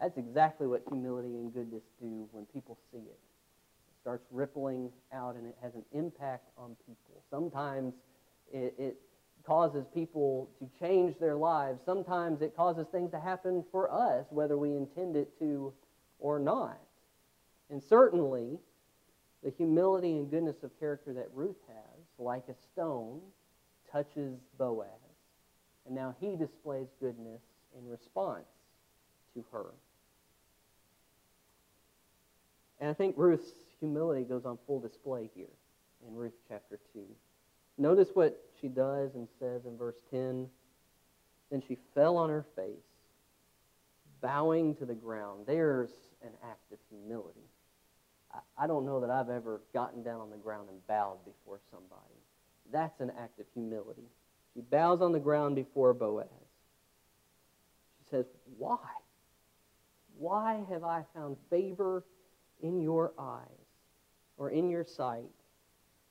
That's 0.00 0.16
exactly 0.16 0.66
what 0.66 0.82
humility 0.88 1.34
and 1.34 1.52
goodness 1.52 1.82
do 2.00 2.28
when 2.32 2.46
people 2.46 2.78
see 2.90 2.98
it. 2.98 3.18
It 3.18 4.00
starts 4.00 4.24
rippling 4.30 4.90
out 5.12 5.36
and 5.36 5.46
it 5.46 5.56
has 5.62 5.74
an 5.74 5.84
impact 5.92 6.48
on 6.56 6.76
people. 6.86 7.22
Sometimes 7.30 7.94
it, 8.52 8.74
it 8.78 8.96
causes 9.44 9.86
people 9.94 10.48
to 10.60 10.68
change 10.78 11.18
their 11.18 11.36
lives. 11.36 11.80
Sometimes 11.84 12.42
it 12.42 12.56
causes 12.56 12.86
things 12.92 13.10
to 13.10 13.20
happen 13.20 13.64
for 13.70 13.92
us, 13.92 14.26
whether 14.30 14.56
we 14.56 14.70
intend 14.70 15.16
it 15.16 15.38
to 15.40 15.72
or 16.18 16.38
not. 16.38 16.78
And 17.70 17.82
certainly, 17.82 18.58
the 19.42 19.50
humility 19.50 20.16
and 20.16 20.30
goodness 20.30 20.62
of 20.62 20.78
character 20.80 21.12
that 21.14 21.28
Ruth 21.32 21.56
has, 21.68 22.04
like 22.18 22.44
a 22.48 22.54
stone, 22.72 23.20
touches 23.90 24.38
Boaz. 24.58 24.88
And 25.86 25.94
now 25.94 26.14
he 26.20 26.36
displays 26.36 26.88
goodness 27.00 27.40
in 27.78 27.88
response 27.88 28.46
to 29.34 29.44
her. 29.52 29.66
And 32.80 32.90
I 32.90 32.94
think 32.94 33.14
Ruth's 33.16 33.50
humility 33.80 34.24
goes 34.24 34.44
on 34.44 34.58
full 34.66 34.80
display 34.80 35.30
here 35.34 35.46
in 36.06 36.14
Ruth 36.14 36.34
chapter 36.48 36.78
2. 36.92 37.00
Notice 37.76 38.10
what 38.14 38.40
she 38.60 38.68
does 38.68 39.14
and 39.14 39.28
says 39.38 39.64
in 39.64 39.76
verse 39.76 40.00
10. 40.10 40.48
Then 41.50 41.62
she 41.66 41.78
fell 41.94 42.16
on 42.16 42.28
her 42.28 42.44
face, 42.54 42.74
bowing 44.20 44.74
to 44.76 44.84
the 44.84 44.94
ground. 44.94 45.44
There's 45.46 45.90
an 46.22 46.32
act 46.44 46.72
of 46.72 46.78
humility. 46.90 47.48
I 48.56 48.66
don't 48.66 48.84
know 48.84 49.00
that 49.00 49.10
I've 49.10 49.30
ever 49.30 49.62
gotten 49.72 50.02
down 50.02 50.20
on 50.20 50.30
the 50.30 50.36
ground 50.36 50.68
and 50.68 50.86
bowed 50.86 51.18
before 51.24 51.60
somebody. 51.70 52.20
That's 52.70 53.00
an 53.00 53.10
act 53.18 53.40
of 53.40 53.46
humility. 53.54 54.08
She 54.54 54.60
bows 54.60 55.00
on 55.00 55.12
the 55.12 55.20
ground 55.20 55.54
before 55.54 55.94
Boaz. 55.94 56.26
She 57.98 58.10
says, 58.10 58.26
Why? 58.58 58.78
Why 60.18 60.64
have 60.68 60.84
I 60.84 61.04
found 61.14 61.36
favor 61.48 62.04
in 62.60 62.80
your 62.80 63.12
eyes 63.18 63.46
or 64.36 64.50
in 64.50 64.68
your 64.68 64.84
sight 64.84 65.30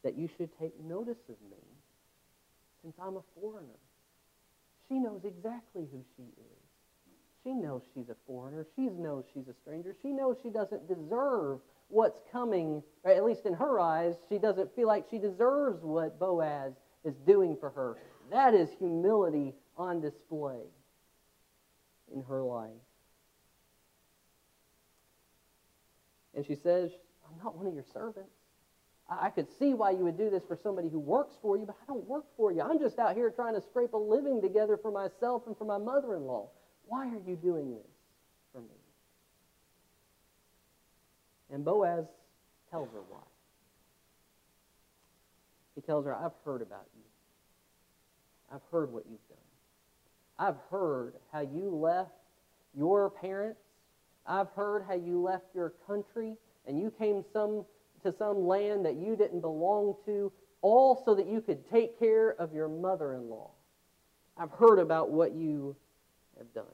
that 0.04 0.18
you 0.18 0.30
should 0.38 0.50
take 0.60 0.80
notice 0.84 1.18
of 1.30 1.36
me 1.50 1.58
since 2.82 2.96
I'm 3.02 3.18
a 3.18 3.22
foreigner. 3.40 3.80
She 4.88 5.00
knows 5.00 5.22
exactly 5.26 5.86
who 5.92 6.04
she 6.16 6.24
is. 6.24 6.68
She 7.44 7.54
knows 7.54 7.82
she's 7.94 8.10
a 8.10 8.16
foreigner. 8.26 8.66
She 8.76 8.84
knows 8.84 9.26
she's 9.34 9.48
a 9.48 9.54
stranger. 9.62 9.96
She 10.02 10.10
knows 10.10 10.38
she 10.42 10.50
doesn't 10.50 10.88
deserve 10.88 11.60
what's 11.90 12.20
coming, 12.32 12.84
at 13.06 13.24
least 13.24 13.46
in 13.46 13.54
her 13.54 13.80
eyes, 13.80 14.16
she 14.30 14.38
doesn't 14.38 14.76
feel 14.76 14.88
like 14.88 15.06
she 15.10 15.18
deserves 15.18 15.84
what 15.84 16.20
Boaz 16.20 16.74
is 17.04 17.16
doing 17.26 17.56
for 17.60 17.70
her. 17.70 17.98
That 18.32 18.54
is 18.54 18.70
humility 18.78 19.54
on 19.78 20.02
display 20.02 20.62
in 22.14 22.24
her 22.24 22.42
life. 22.44 22.72
And 26.36 26.46
she 26.46 26.56
says, 26.56 26.92
I'm 27.28 27.44
not 27.44 27.58
one 27.58 27.68
of 27.68 27.74
your 27.74 27.86
servants. 27.94 28.30
I 29.10 29.30
could 29.30 29.48
see 29.58 29.74
why 29.74 29.92
you 29.92 30.00
would 30.00 30.18
do 30.18 30.30
this 30.30 30.44
for 30.46 30.58
somebody 30.62 30.90
who 30.90 31.00
works 31.00 31.36
for 31.42 31.58
you, 31.58 31.66
but 31.66 31.78
I 31.82 31.86
don't 31.88 32.06
work 32.06 32.26
for 32.36 32.52
you. 32.52 32.62
I'm 32.62 32.78
just 32.78 33.00
out 33.00 33.16
here 33.16 33.30
trying 33.30 33.56
to 33.56 33.62
scrape 33.62 33.94
a 33.94 33.98
living 33.98 34.42
together 34.42 34.78
for 34.78 34.92
myself 34.92 35.44
and 35.48 35.58
for 35.58 35.64
my 35.64 35.78
mother 35.78 36.16
in 36.16 36.24
law. 36.24 36.50
Why 36.86 37.08
are 37.08 37.22
you 37.26 37.38
doing 37.38 37.72
this 37.72 37.88
for 38.52 38.60
me? 38.60 38.68
And 41.52 41.64
Boaz 41.64 42.06
tells 42.70 42.90
her 42.92 43.02
why. 43.10 43.20
He 45.76 45.82
tells 45.82 46.06
her, 46.06 46.16
I've 46.16 46.32
heard 46.44 46.62
about 46.62 46.88
you. 46.96 47.04
I've 48.54 48.62
heard 48.72 48.92
what 48.92 49.06
you've 49.10 49.28
done. 49.28 49.38
I've 50.40 50.58
heard 50.70 51.14
how 51.32 51.42
you 51.42 51.70
left 51.70 52.12
your 52.76 53.10
parents 53.10 53.60
I've 54.28 54.50
heard 54.56 54.84
how 54.86 54.96
you 54.96 55.22
left 55.22 55.46
your 55.56 55.74
country 55.88 56.36
and 56.68 56.78
you 56.78 56.92
came 57.00 57.24
some, 57.32 57.66
to 58.04 58.14
some 58.18 58.46
land 58.46 58.86
that 58.86 58.96
you 58.96 59.16
didn't 59.16 59.40
belong 59.40 59.96
to, 60.06 60.32
all 60.62 61.02
so 61.06 61.16
that 61.16 61.28
you 61.28 61.40
could 61.40 61.70
take 61.72 61.98
care 61.98 62.32
of 62.32 62.54
your 62.54 62.68
mother 62.68 63.14
in 63.14 63.30
law. 63.30 63.52
I've 64.38 64.52
heard 64.52 64.80
about 64.80 65.10
what 65.10 65.34
you 65.34 65.76
have 66.38 66.54
done. 66.54 66.66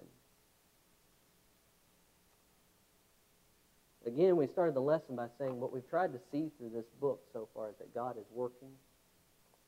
Again, 4.06 4.36
we 4.36 4.48
started 4.48 4.76
the 4.76 4.82
lesson 4.82 5.16
by 5.16 5.28
saying 5.38 5.60
what 5.60 5.72
we've 5.72 5.90
tried 5.90 6.12
to 6.14 6.20
see 6.32 6.52
through 6.58 6.70
this 6.70 6.86
book 7.00 7.22
so 7.32 7.48
far 7.54 7.70
is 7.70 7.76
that 7.80 7.94
God 7.94 8.18
is 8.18 8.26
working. 8.32 8.70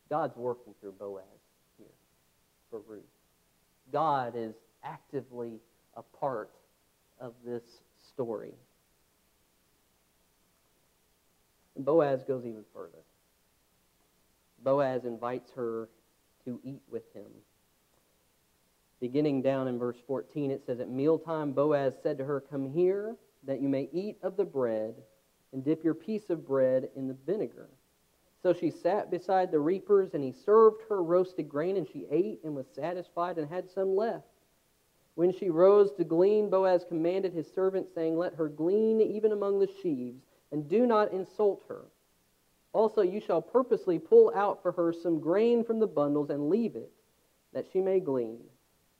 God's 0.09 0.35
working 0.35 0.73
through 0.81 0.93
Boaz 0.93 1.23
here 1.77 1.87
for 2.69 2.81
Ruth. 2.87 3.03
God 3.93 4.33
is 4.35 4.53
actively 4.83 5.59
a 5.95 6.01
part 6.01 6.51
of 7.19 7.33
this 7.45 7.63
story. 8.09 8.53
And 11.75 11.85
Boaz 11.85 12.23
goes 12.27 12.45
even 12.45 12.63
further. 12.73 13.03
Boaz 14.63 15.05
invites 15.05 15.51
her 15.55 15.89
to 16.45 16.59
eat 16.63 16.81
with 16.89 17.03
him. 17.13 17.31
Beginning 18.99 19.41
down 19.41 19.67
in 19.67 19.77
verse 19.77 19.97
14, 20.07 20.51
it 20.51 20.63
says, 20.65 20.79
At 20.79 20.89
mealtime, 20.89 21.51
Boaz 21.51 21.93
said 22.01 22.17
to 22.17 22.25
her, 22.25 22.41
Come 22.41 22.71
here, 22.71 23.15
that 23.45 23.61
you 23.61 23.69
may 23.69 23.89
eat 23.91 24.17
of 24.21 24.37
the 24.37 24.45
bread, 24.45 24.95
and 25.53 25.63
dip 25.63 25.83
your 25.83 25.93
piece 25.93 26.29
of 26.29 26.45
bread 26.45 26.89
in 26.95 27.07
the 27.07 27.17
vinegar. 27.25 27.69
So 28.43 28.53
she 28.53 28.69
sat 28.69 29.09
beside 29.09 29.51
the 29.51 29.59
reapers, 29.59 30.13
and 30.13 30.23
he 30.23 30.31
served 30.31 30.81
her 30.89 31.01
roasted 31.01 31.49
grain, 31.49 31.77
and 31.77 31.87
she 31.87 32.05
ate 32.11 32.41
and 32.43 32.55
was 32.55 32.67
satisfied 32.75 33.37
and 33.37 33.49
had 33.49 33.69
some 33.69 33.95
left. 33.95 34.27
When 35.15 35.31
she 35.31 35.49
rose 35.49 35.93
to 35.93 36.03
glean, 36.03 36.49
Boaz 36.49 36.85
commanded 36.87 37.33
his 37.33 37.49
servant, 37.51 37.87
saying, 37.95 38.17
Let 38.17 38.35
her 38.35 38.49
glean 38.49 39.01
even 39.01 39.31
among 39.31 39.59
the 39.59 39.69
sheaves, 39.81 40.21
and 40.51 40.69
do 40.69 40.85
not 40.85 41.13
insult 41.13 41.63
her. 41.69 41.85
Also, 42.73 43.01
you 43.01 43.21
shall 43.21 43.41
purposely 43.41 43.97
pull 43.97 44.33
out 44.35 44.61
for 44.61 44.73
her 44.73 44.91
some 44.91 45.21
grain 45.21 45.63
from 45.63 45.79
the 45.79 45.87
bundles 45.87 46.29
and 46.29 46.49
leave 46.49 46.75
it, 46.75 46.91
that 47.53 47.65
she 47.71 47.79
may 47.79 48.01
glean, 48.01 48.41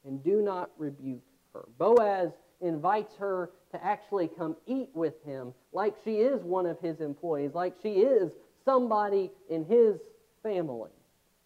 and 0.06 0.24
do 0.24 0.42
not 0.42 0.72
rebuke 0.78 1.22
her. 1.54 1.66
Boaz 1.78 2.32
invites 2.62 3.16
her 3.18 3.52
to 3.76 3.86
actually 3.86 4.28
come 4.28 4.56
eat 4.68 4.90
with 4.94 5.14
him 5.26 5.54
like 5.74 5.96
she 6.04 6.18
is 6.18 6.42
one 6.44 6.66
of 6.66 6.80
his 6.80 7.02
employees, 7.02 7.52
like 7.54 7.76
she 7.82 7.96
is 8.00 8.32
somebody 8.64 9.32
in 9.50 9.66
his 9.66 10.00
family. 10.42 10.92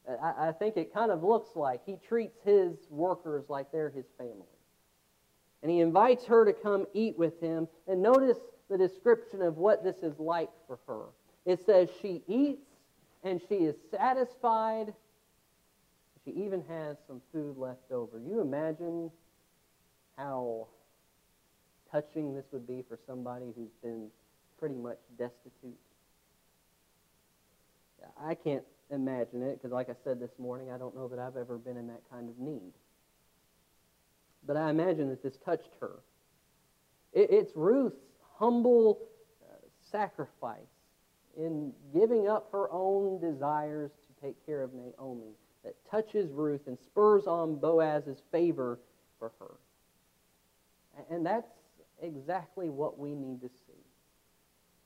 I, 0.08 0.50
I 0.50 0.52
think 0.52 0.78
it 0.78 0.94
kind 0.94 1.12
of 1.12 1.24
looks 1.24 1.56
like 1.56 1.82
he 1.86 1.98
treats 2.08 2.38
his 2.44 2.78
workers 2.90 3.46
like 3.50 3.72
they're 3.72 3.90
his 3.90 4.06
family. 4.18 4.46
And 5.62 5.72
he 5.72 5.82
invites 5.82 6.26
her 6.26 6.46
to 6.46 6.54
come 6.54 6.86
eat 6.94 7.18
with 7.18 7.40
him. 7.42 7.68
And 7.88 8.02
notice 8.02 8.38
the 8.70 8.78
description 8.78 9.42
of 9.42 9.58
what 9.58 9.84
this 9.84 9.98
is 9.98 10.18
like 10.20 10.50
for 10.68 10.80
her. 10.88 11.06
It 11.46 11.66
says 11.66 11.90
she 12.02 12.22
eats 12.28 12.66
and 13.24 13.42
she 13.50 13.56
is 13.56 13.76
satisfied. 13.92 14.94
She 16.24 16.32
even 16.32 16.64
has 16.70 16.98
some 17.08 17.22
food 17.34 17.58
left 17.58 17.92
over. 17.92 18.20
You 18.20 18.40
imagine 18.40 19.12
how 20.16 20.68
touching 21.92 22.34
this 22.34 22.46
would 22.52 22.68
be 22.68 22.84
for 22.88 23.00
somebody 23.08 23.46
who's 23.56 23.72
been 23.82 24.08
pretty 24.60 24.76
much 24.76 24.98
destitute. 25.18 25.78
I 28.22 28.36
can't 28.36 28.64
imagine 28.92 29.44
it 29.44 29.58
because, 29.58 29.72
like 29.72 29.90
I 29.90 29.96
said 30.04 30.20
this 30.20 30.32
morning, 30.38 30.72
I 30.72 30.78
don't 30.78 30.96
know 30.96 31.08
that 31.08 31.20
I've 31.20 31.38
ever 31.38 31.58
been 31.58 31.78
in 31.78 31.88
that 31.88 32.02
kind 32.10 32.30
of 32.30 32.38
need. 32.40 32.74
But 34.46 34.58
I 34.58 34.70
imagine 34.70 35.10
that 35.10 35.22
this 35.22 35.38
touched 35.46 35.76
her. 35.82 36.00
it's 37.14 37.52
Ruth's 37.56 38.00
humble 38.38 39.00
uh, 39.44 39.56
sacrifice 39.92 40.60
in 41.38 41.74
giving 41.94 42.28
up 42.28 42.50
her 42.52 42.72
own 42.72 43.20
desires 43.20 43.92
to 43.92 44.26
take 44.26 44.46
care 44.46 44.64
of 44.64 44.72
Naomi 44.74 45.34
that 45.64 45.76
touches 45.92 46.32
Ruth 46.32 46.62
and 46.68 46.78
spurs 46.80 47.28
on 47.28 47.56
Boaz's 47.56 48.22
favor 48.32 48.80
for 49.20 49.32
her. 49.40 49.56
And 51.10 51.26
that's 51.26 51.48
exactly 52.02 52.70
what 52.70 52.98
we 52.98 53.16
need 53.16 53.42
to 53.42 53.50
see. 53.50 53.84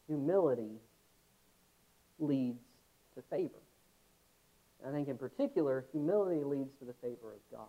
Humility 0.07 0.79
leads 2.19 2.63
to 3.15 3.21
favor. 3.29 3.61
I 4.85 4.91
think 4.91 5.07
in 5.07 5.17
particular, 5.17 5.85
humility 5.91 6.43
leads 6.43 6.73
to 6.79 6.85
the 6.85 6.93
favor 6.93 7.33
of 7.33 7.39
God. 7.51 7.67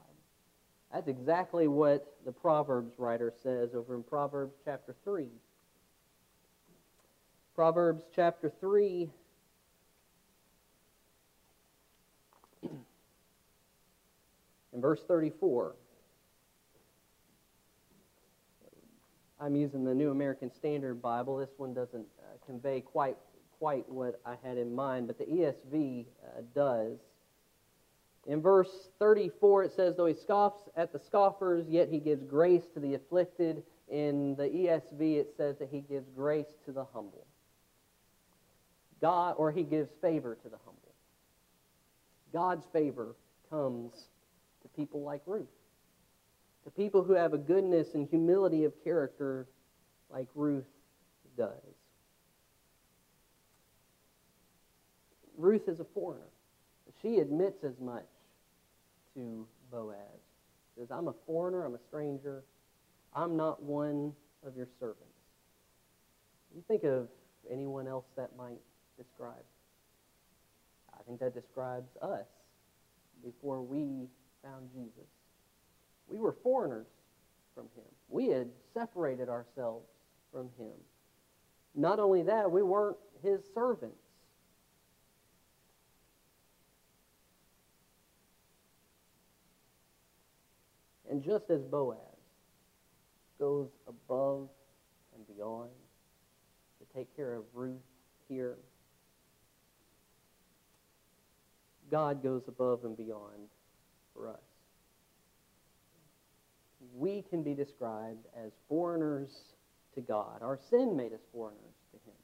That's 0.93 1.09
exactly 1.09 1.69
what 1.69 2.17
the 2.25 2.33
Proverbs 2.33 2.99
writer 2.99 3.33
says 3.43 3.75
over 3.75 3.95
in 3.95 4.03
Proverbs 4.03 4.55
chapter 4.65 4.95
3. 5.05 5.29
Proverbs 7.55 8.05
chapter 8.15 8.53
3. 8.61 9.11
In 14.73 14.81
verse 14.81 15.05
34, 15.07 15.77
I'm 19.45 19.57
using 19.57 19.85
the 19.85 19.95
New 19.95 20.11
American 20.11 20.51
Standard 20.51 21.03
Bible. 21.03 21.37
This 21.37 21.51
one 21.59 21.75
doesn't 21.75 22.07
uh, 22.19 22.47
convey 22.47 22.81
quite 22.81 23.19
quite 23.59 23.87
what 23.91 24.19
I 24.25 24.37
had 24.43 24.57
in 24.57 24.75
mind, 24.75 25.07
but 25.07 25.19
the 25.19 25.27
ESV 25.27 26.07
uh, 26.07 26.41
does. 26.55 26.97
In 28.27 28.41
verse 28.41 28.89
34, 28.99 29.65
it 29.65 29.73
says, 29.77 29.97
Though 29.97 30.07
he 30.07 30.15
scoffs 30.15 30.63
at 30.79 30.95
the 30.95 30.99
scoffers, 30.99 31.67
yet 31.69 31.91
he 31.91 31.99
gives 31.99 32.25
grace 32.25 32.63
to 32.73 32.81
the 32.81 32.95
afflicted. 32.95 33.63
In 33.91 34.35
the 34.37 34.45
ESV, 34.45 35.19
it 35.19 35.35
says 35.37 35.57
that 35.59 35.69
he 35.71 35.81
gives 35.81 36.09
grace 36.17 36.55
to 36.65 36.73
the 36.73 36.87
humble. 36.95 37.27
God, 39.03 39.35
or 39.37 39.53
he 39.53 39.63
gives 39.63 39.91
favor 40.01 40.39
to 40.43 40.49
the 40.49 40.57
humble. 40.65 40.95
God's 42.33 42.65
favor 42.73 43.15
comes 43.51 43.93
to 44.63 44.69
people 44.69 45.03
like 45.03 45.21
Ruth, 45.27 45.49
to 46.65 46.71
people 46.71 47.03
who 47.03 47.13
have 47.13 47.33
a 47.35 47.39
goodness 47.39 47.95
and 47.95 48.09
humility 48.09 48.65
of 48.65 48.73
character 48.83 49.47
like 50.11 50.29
Ruth 50.35 50.65
does. 51.37 51.51
Ruth 55.37 55.69
is 55.69 55.81
a 55.81 55.85
foreigner. 55.85 56.29
She 57.03 57.19
admits 57.19 57.65
as 57.65 57.79
much 57.81 58.07
to 59.15 59.47
Boaz. 59.71 59.97
She 60.75 60.81
says, 60.81 60.91
I'm 60.91 61.09
a 61.09 61.15
foreigner, 61.27 61.65
I'm 61.65 61.75
a 61.75 61.81
stranger, 61.89 62.45
I'm 63.15 63.37
not 63.37 63.63
one 63.63 64.13
of 64.47 64.57
your 64.57 64.69
servants. 64.81 65.03
You 66.55 66.63
think 66.67 66.85
of 66.85 67.09
anyone 67.51 67.87
else 67.87 68.07
that 68.17 68.31
might 68.39 68.61
describe. 68.97 69.45
I 70.99 71.03
think 71.03 71.21
that 71.21 71.35
describes 71.35 71.91
us 72.01 72.27
before 73.23 73.61
we 73.61 74.09
found 74.43 74.71
Jesus. 74.73 75.09
We 76.09 76.19
were 76.19 76.37
foreigners 76.43 76.87
from 77.55 77.65
him. 77.77 77.85
We 78.09 78.29
had 78.29 78.49
separated 78.73 79.29
ourselves 79.29 79.87
from 80.33 80.49
him. 80.59 80.73
Not 81.75 81.99
only 81.99 82.23
that, 82.23 82.51
we 82.51 82.63
weren't 82.63 82.97
his 83.23 83.41
servants. 83.55 83.97
And 91.11 91.23
just 91.23 91.51
as 91.51 91.63
Boaz 91.63 91.99
goes 93.39 93.69
above 93.87 94.49
and 95.15 95.27
beyond 95.37 95.71
to 96.81 96.99
take 96.99 97.15
care 97.15 97.35
of 97.35 97.45
Ruth 97.53 97.77
here, 98.29 98.57
God 101.91 102.23
goes 102.23 102.43
above 102.49 102.85
and 102.85 102.97
beyond 102.97 103.49
for 104.13 104.29
us. 104.29 104.54
We 106.93 107.23
can 107.31 107.43
be 107.43 107.55
described 107.55 108.27
as 108.37 108.53
foreigners 108.69 109.31
to 109.95 110.01
God. 110.01 110.43
Our 110.43 110.59
sin 110.71 110.97
made 110.97 111.13
us 111.13 111.21
foreigners 111.33 111.75
to 111.93 111.97
Him. 112.09 112.17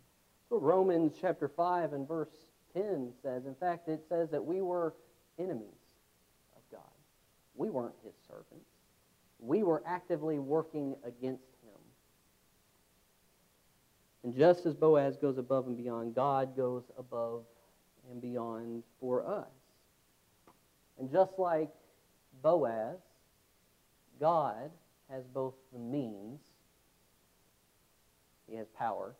So 0.48 0.58
Romans 0.58 1.14
chapter 1.20 1.48
5 1.48 1.92
and 1.92 2.06
verse 2.06 2.28
10 2.74 3.12
says, 3.22 3.46
in 3.46 3.54
fact, 3.54 3.88
it 3.88 4.02
says 4.08 4.30
that 4.30 4.44
we 4.44 4.60
were 4.60 4.94
enemies 5.38 5.64
of 6.56 6.62
God. 6.70 6.82
We 7.54 7.70
weren't 7.70 7.94
His 8.04 8.14
servants. 8.26 8.68
We 9.38 9.62
were 9.62 9.82
actively 9.86 10.38
working 10.38 10.96
against 11.04 11.44
Him. 11.62 11.80
And 14.24 14.36
just 14.36 14.66
as 14.66 14.74
Boaz 14.74 15.16
goes 15.16 15.38
above 15.38 15.66
and 15.66 15.76
beyond, 15.76 16.14
God 16.14 16.56
goes 16.56 16.84
above 16.98 17.44
and 18.10 18.20
beyond 18.20 18.82
for 19.00 19.26
us. 19.26 19.48
And 20.98 21.10
just 21.10 21.38
like 21.38 21.70
Boaz, 22.42 22.98
God 24.20 24.70
has 25.08 25.24
both 25.32 25.54
the 25.72 25.78
means, 25.78 26.40
he 28.46 28.56
has 28.56 28.66
power, 28.78 29.14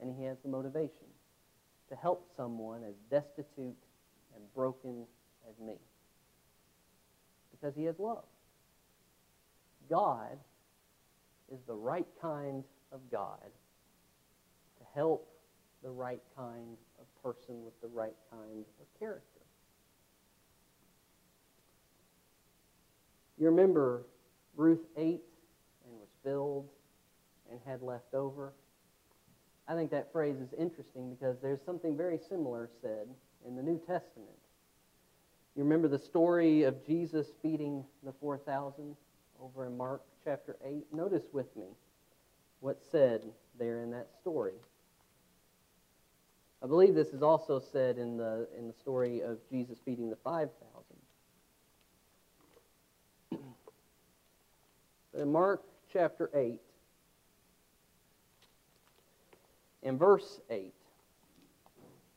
and 0.00 0.14
he 0.16 0.24
has 0.24 0.38
the 0.42 0.48
motivation 0.48 1.06
to 1.90 1.96
help 1.96 2.26
someone 2.36 2.82
as 2.82 2.94
destitute 3.10 3.76
and 4.34 4.54
broken 4.54 5.04
as 5.48 5.58
me. 5.64 5.76
Because 7.50 7.74
he 7.76 7.84
has 7.84 7.98
love. 7.98 8.24
God 9.88 10.38
is 11.52 11.60
the 11.66 11.74
right 11.74 12.06
kind 12.20 12.64
of 12.90 13.00
God 13.10 13.50
to 14.78 14.84
help 14.94 15.28
the 15.82 15.90
right 15.90 16.22
kind 16.36 16.76
of 16.98 17.22
person 17.22 17.62
with 17.62 17.78
the 17.82 17.88
right 17.88 18.16
kind 18.30 18.64
of 18.80 18.98
character. 18.98 19.33
You 23.38 23.46
remember 23.46 24.04
Ruth 24.56 24.84
ate 24.96 25.24
and 25.86 25.98
was 25.98 26.08
filled, 26.22 26.68
and 27.50 27.60
had 27.66 27.82
left 27.82 28.14
over. 28.14 28.52
I 29.66 29.74
think 29.74 29.90
that 29.90 30.12
phrase 30.12 30.36
is 30.36 30.52
interesting 30.58 31.10
because 31.10 31.36
there's 31.40 31.62
something 31.64 31.96
very 31.96 32.18
similar 32.28 32.68
said 32.82 33.08
in 33.46 33.56
the 33.56 33.62
New 33.62 33.78
Testament. 33.78 34.36
You 35.56 35.62
remember 35.62 35.88
the 35.88 35.98
story 35.98 36.64
of 36.64 36.84
Jesus 36.84 37.28
feeding 37.40 37.84
the 38.02 38.12
4,000 38.20 38.96
over 39.40 39.66
in 39.66 39.76
Mark 39.76 40.02
chapter 40.24 40.56
8? 40.64 40.92
Notice 40.92 41.24
with 41.32 41.54
me 41.56 41.68
what's 42.60 42.84
said 42.90 43.22
there 43.58 43.80
in 43.80 43.90
that 43.92 44.08
story. 44.20 44.54
I 46.62 46.66
believe 46.66 46.94
this 46.94 47.08
is 47.08 47.22
also 47.22 47.60
said 47.60 47.98
in 47.98 48.16
the, 48.16 48.48
in 48.58 48.66
the 48.66 48.72
story 48.72 49.20
of 49.20 49.38
Jesus 49.50 49.78
feeding 49.84 50.10
the 50.10 50.16
5,000. 50.16 50.50
In 55.16 55.30
Mark 55.30 55.62
chapter 55.92 56.30
8, 56.34 56.60
in 59.82 59.98
verse 59.98 60.40
8, 60.50 60.72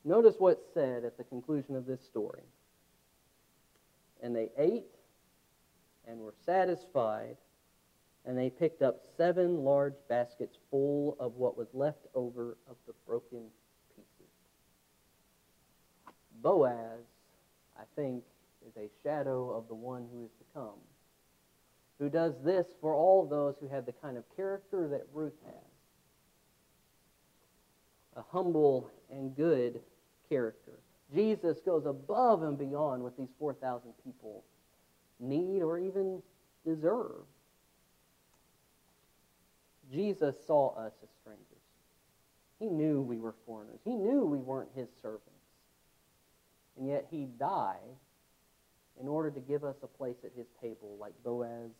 notice 0.04 0.36
what's 0.38 0.64
said 0.74 1.04
at 1.04 1.16
the 1.16 1.24
conclusion 1.24 1.76
of 1.76 1.86
this 1.86 2.02
story. 2.02 2.42
And 4.22 4.34
they 4.34 4.50
ate 4.58 4.86
and 6.08 6.18
were 6.20 6.34
satisfied, 6.44 7.36
and 8.24 8.36
they 8.36 8.50
picked 8.50 8.82
up 8.82 9.00
seven 9.16 9.64
large 9.64 9.94
baskets 10.08 10.56
full 10.70 11.16
of 11.20 11.36
what 11.36 11.56
was 11.56 11.68
left 11.72 12.06
over 12.14 12.56
of 12.68 12.76
the 12.86 12.94
broken 13.06 13.44
pieces. 13.94 14.32
Boaz, 16.42 17.04
I 17.78 17.84
think, 17.94 18.24
is 18.66 18.76
a 18.76 18.88
shadow 19.02 19.50
of 19.50 19.68
the 19.68 19.74
one 19.74 20.06
who 20.12 20.24
is 20.24 20.30
to 20.38 20.44
come, 20.52 20.80
who 21.98 22.08
does 22.08 22.34
this 22.44 22.66
for 22.80 22.94
all 22.94 23.26
those 23.26 23.56
who 23.60 23.68
have 23.68 23.86
the 23.86 23.92
kind 23.92 24.16
of 24.16 24.24
character 24.36 24.88
that 24.88 25.06
Ruth 25.12 25.34
has 25.44 25.54
a 28.16 28.22
humble 28.32 28.90
and 29.10 29.34
good 29.36 29.80
character. 30.28 30.80
Jesus 31.14 31.60
goes 31.64 31.86
above 31.86 32.42
and 32.42 32.58
beyond 32.58 33.02
what 33.02 33.16
these 33.16 33.28
4,000 33.38 33.92
people 34.04 34.44
need 35.20 35.62
or 35.62 35.78
even 35.78 36.20
deserve. 36.66 37.24
Jesus 39.92 40.36
saw 40.46 40.74
us 40.74 40.92
as 41.02 41.08
strangers. 41.20 41.44
He 42.58 42.66
knew 42.66 43.00
we 43.00 43.18
were 43.18 43.34
foreigners. 43.46 43.78
He 43.84 43.94
knew 43.94 44.24
we 44.24 44.38
weren't 44.38 44.70
his 44.74 44.88
servants. 45.00 45.24
And 46.76 46.88
yet 46.88 47.06
he 47.10 47.26
died 47.38 47.96
in 49.00 49.08
order 49.08 49.30
to 49.30 49.40
give 49.40 49.64
us 49.64 49.76
a 49.82 49.86
place 49.86 50.16
at 50.24 50.32
his 50.36 50.46
table, 50.60 50.96
like 51.00 51.12
Boaz 51.24 51.70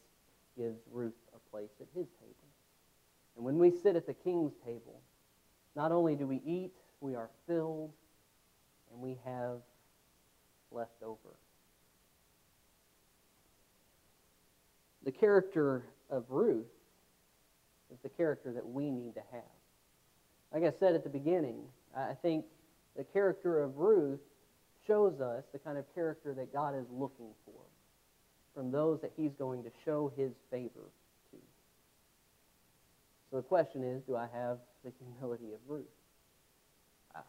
gives 0.58 0.80
Ruth 0.90 1.14
a 1.34 1.50
place 1.50 1.70
at 1.80 1.86
his 1.94 2.08
table. 2.20 2.34
And 3.36 3.44
when 3.44 3.58
we 3.58 3.70
sit 3.70 3.94
at 3.94 4.06
the 4.06 4.14
king's 4.14 4.52
table, 4.64 5.00
not 5.76 5.92
only 5.92 6.16
do 6.16 6.26
we 6.26 6.42
eat, 6.44 6.72
we 7.00 7.14
are 7.14 7.30
filled, 7.46 7.92
and 8.92 9.00
we 9.00 9.16
have 9.24 9.60
left 10.72 11.02
over. 11.02 11.36
The 15.04 15.12
character 15.12 15.84
of 16.10 16.24
Ruth 16.28 16.66
is 17.92 17.98
the 18.02 18.08
character 18.08 18.52
that 18.52 18.68
we 18.68 18.90
need 18.90 19.14
to 19.14 19.22
have. 19.32 19.42
Like 20.52 20.64
I 20.64 20.76
said 20.78 20.94
at 20.94 21.04
the 21.04 21.10
beginning, 21.10 21.60
I 21.96 22.14
think 22.20 22.44
the 22.96 23.04
character 23.04 23.62
of 23.62 23.78
Ruth 23.78 24.20
shows 24.86 25.20
us 25.20 25.44
the 25.52 25.58
kind 25.58 25.78
of 25.78 25.84
character 25.94 26.34
that 26.34 26.52
God 26.52 26.74
is 26.74 26.86
looking 26.90 27.30
for 27.44 27.67
from 28.58 28.72
those 28.72 29.00
that 29.02 29.12
he's 29.16 29.30
going 29.38 29.62
to 29.62 29.70
show 29.84 30.10
his 30.16 30.32
favor 30.50 30.90
to. 31.30 31.36
So 33.30 33.36
the 33.36 33.42
question 33.42 33.84
is, 33.84 34.02
do 34.02 34.16
I 34.16 34.26
have 34.34 34.58
the 34.84 34.90
humility 34.98 35.52
of 35.52 35.60
Ruth? 35.68 35.84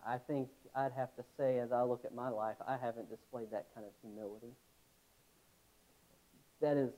I 0.04 0.18
think 0.18 0.48
I'd 0.76 0.92
have 0.94 1.16
to 1.18 1.24
say, 1.38 1.60
as 1.60 1.72
I 1.72 1.84
look 1.84 2.04
at 2.04 2.16
my 2.16 2.30
life, 2.30 2.56
I 2.68 2.78
haven't 2.78 3.12
displayed 3.12 3.52
that 3.52 3.68
kind 3.76 3.86
of 3.86 3.94
humility. 4.02 4.54
That 6.62 6.78
is 6.78 6.90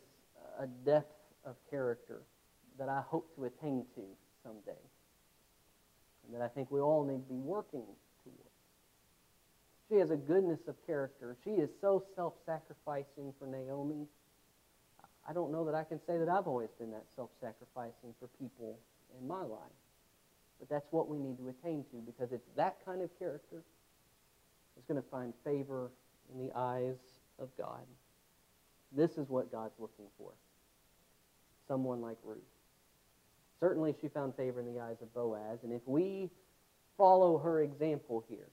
a 0.58 0.68
depth 0.86 1.14
of 1.46 1.58
character 1.70 2.22
that 2.80 2.88
I 2.88 3.02
hope 3.06 3.36
to 3.36 3.44
attain 3.44 3.84
to 3.96 4.02
someday, 4.46 4.80
and 6.26 6.34
that 6.34 6.42
I 6.42 6.48
think 6.48 6.72
we 6.72 6.80
all 6.80 7.04
need 7.04 7.28
to 7.28 7.34
be 7.34 7.40
working 7.40 7.84
towards. 8.24 8.50
She 9.90 9.96
has 9.96 10.10
a 10.10 10.16
goodness 10.16 10.62
of 10.70 10.76
character. 10.88 11.36
She 11.44 11.50
is 11.50 11.70
so 11.82 12.06
self 12.16 12.36
sacrificing 12.46 13.34
for 13.38 13.46
Naomi. 13.46 14.08
I 15.28 15.34
don't 15.34 15.52
know 15.52 15.66
that 15.66 15.76
I 15.76 15.84
can 15.84 16.00
say 16.06 16.18
that 16.18 16.30
I've 16.30 16.48
always 16.48 16.70
been 16.80 16.92
that 16.92 17.06
self 17.16 17.30
sacrificing 17.40 18.14
for 18.20 18.28
people 18.40 18.80
in 19.20 19.28
my 19.28 19.42
life. 19.42 19.60
But 20.60 20.70
that's 20.70 20.88
what 20.92 21.10
we 21.10 21.18
need 21.18 21.38
to 21.38 21.50
attain 21.50 21.86
to 21.92 21.98
because 22.06 22.32
it's 22.32 22.48
that 22.56 22.78
kind 22.86 23.02
of 23.02 23.10
character 23.18 23.64
that's 24.76 24.88
going 24.88 25.02
to 25.02 25.10
find 25.10 25.34
favor 25.44 25.92
in 26.32 26.40
the 26.40 26.52
eyes 26.56 26.98
of 27.40 27.50
God. 27.58 27.82
This 28.92 29.18
is 29.18 29.30
what 29.30 29.52
God's 29.52 29.74
looking 29.80 30.06
for 30.18 30.34
someone 31.68 32.02
like 32.02 32.18
Ruth. 32.24 32.40
Certainly, 33.60 33.96
she 34.02 34.08
found 34.08 34.36
favor 34.36 34.60
in 34.60 34.66
the 34.66 34.82
eyes 34.82 34.98
of 35.02 35.14
Boaz, 35.14 35.60
and 35.64 35.72
if 35.72 35.82
we 35.86 36.30
follow 36.98 37.38
her 37.38 37.62
example 37.62 38.24
here, 38.28 38.50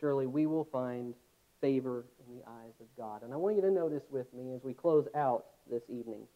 surely 0.00 0.26
we 0.26 0.46
will 0.46 0.64
find 0.64 1.14
favor 1.62 2.04
in 2.28 2.36
the 2.36 2.42
eyes 2.46 2.74
of 2.80 2.86
God. 2.98 3.22
And 3.22 3.32
I 3.32 3.36
want 3.36 3.56
you 3.56 3.62
to 3.62 3.70
notice 3.70 4.02
with 4.10 4.26
me 4.34 4.52
as 4.52 4.62
we 4.62 4.74
close 4.74 5.08
out 5.14 5.46
this 5.70 5.84
evening 5.88 6.26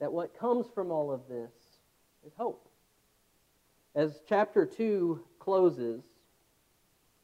that 0.00 0.12
what 0.12 0.38
comes 0.38 0.66
from 0.74 0.90
all 0.90 1.10
of 1.10 1.20
this 1.28 1.52
is 2.26 2.32
hope. 2.36 2.68
As 3.94 4.20
chapter 4.28 4.66
2 4.66 5.22
closes, 5.38 6.02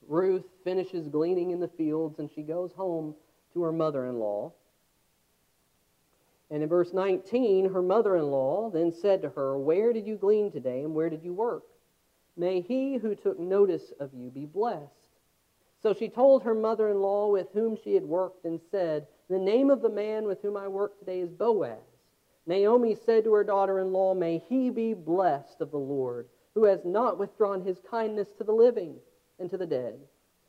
Ruth 0.07 0.45
finishes 0.65 1.09
gleaning 1.09 1.51
in 1.51 1.61
the 1.61 1.69
fields 1.69 2.19
and 2.19 2.31
she 2.31 2.43
goes 2.43 2.73
home 2.73 3.15
to 3.53 3.63
her 3.63 3.73
mother 3.73 4.07
in 4.07 4.19
law. 4.19 4.53
And 6.51 6.63
in 6.63 6.69
verse 6.69 6.93
19, 6.95 7.71
her 7.73 7.83
mother 7.83 8.17
in 8.17 8.31
law 8.31 8.71
then 8.71 8.93
said 8.93 9.21
to 9.23 9.31
her, 9.31 9.59
Where 9.59 9.93
did 9.93 10.07
you 10.07 10.17
glean 10.17 10.51
today 10.51 10.83
and 10.83 10.95
where 10.95 11.11
did 11.11 11.23
you 11.23 11.35
work? 11.35 11.65
May 12.37 12.61
he 12.61 12.97
who 12.97 13.15
took 13.15 13.39
notice 13.39 13.93
of 13.99 14.15
you 14.15 14.31
be 14.31 14.47
blessed. 14.47 14.98
So 15.83 15.95
she 15.95 16.09
told 16.09 16.43
her 16.43 16.55
mother 16.55 16.89
in 16.89 17.01
law 17.01 17.31
with 17.31 17.49
whom 17.53 17.77
she 17.77 17.95
had 17.95 18.05
worked 18.05 18.45
and 18.45 18.61
said, 18.71 19.07
The 19.31 19.39
name 19.39 19.71
of 19.71 19.81
the 19.81 19.89
man 19.89 20.27
with 20.27 20.43
whom 20.43 20.57
I 20.57 20.69
work 20.69 20.99
today 20.99 21.21
is 21.21 21.31
Boaz. 21.31 21.79
Naomi 22.47 22.95
said 22.95 23.25
to 23.25 23.35
her 23.35 23.45
daughter 23.45 23.79
in 23.79 23.93
law, 23.93 24.15
May 24.15 24.39
he 24.39 24.71
be 24.71 24.95
blessed 24.95 25.61
of 25.61 25.71
the 25.71 25.79
Lord 25.79 26.29
who 26.55 26.65
has 26.65 26.85
not 26.85 27.19
withdrawn 27.19 27.63
his 27.63 27.79
kindness 27.89 28.33
to 28.39 28.45
the 28.45 28.53
living 28.53 28.97
and 29.39 29.49
to 29.51 29.57
the 29.57 29.67
dead. 29.67 30.01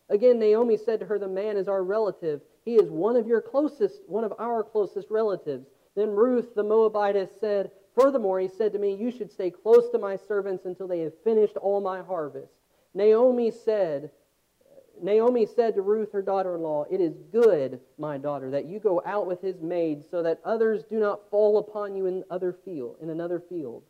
Again, 0.09 0.39
Naomi 0.39 0.75
said 0.77 0.99
to 1.01 1.05
her, 1.05 1.19
The 1.19 1.27
man 1.27 1.55
is 1.55 1.67
our 1.67 1.83
relative. 1.83 2.41
He 2.65 2.75
is 2.75 2.89
one 2.89 3.15
of 3.15 3.27
your 3.27 3.41
closest, 3.41 4.01
one 4.07 4.23
of 4.23 4.33
our 4.39 4.63
closest 4.63 5.11
relatives. 5.11 5.67
Then 5.95 6.09
Ruth 6.09 6.55
the 6.55 6.63
Moabitess 6.63 7.29
said, 7.39 7.69
Furthermore, 7.95 8.39
he 8.39 8.47
said 8.47 8.73
to 8.73 8.79
me, 8.79 8.95
You 8.95 9.11
should 9.11 9.31
stay 9.31 9.51
close 9.51 9.89
to 9.91 9.99
my 9.99 10.15
servants 10.15 10.65
until 10.65 10.87
they 10.87 11.01
have 11.01 11.13
finished 11.23 11.57
all 11.57 11.81
my 11.81 12.01
harvest. 12.01 12.53
Naomi 12.95 13.51
said, 13.51 14.09
Naomi 15.01 15.45
said 15.45 15.75
to 15.75 15.81
Ruth, 15.81 16.11
her 16.11 16.21
daughter 16.21 16.55
in 16.55 16.61
law, 16.61 16.85
It 16.89 17.01
is 17.01 17.15
good, 17.31 17.79
my 17.97 18.17
daughter, 18.17 18.49
that 18.51 18.65
you 18.65 18.79
go 18.79 19.01
out 19.05 19.27
with 19.27 19.41
his 19.41 19.61
maids, 19.61 20.05
so 20.09 20.23
that 20.23 20.41
others 20.43 20.83
do 20.83 20.99
not 20.99 21.29
fall 21.29 21.57
upon 21.57 21.95
you 21.95 22.05
in, 22.05 22.23
other 22.29 22.53
field, 22.65 22.97
in 23.01 23.09
another 23.09 23.39
field. 23.39 23.83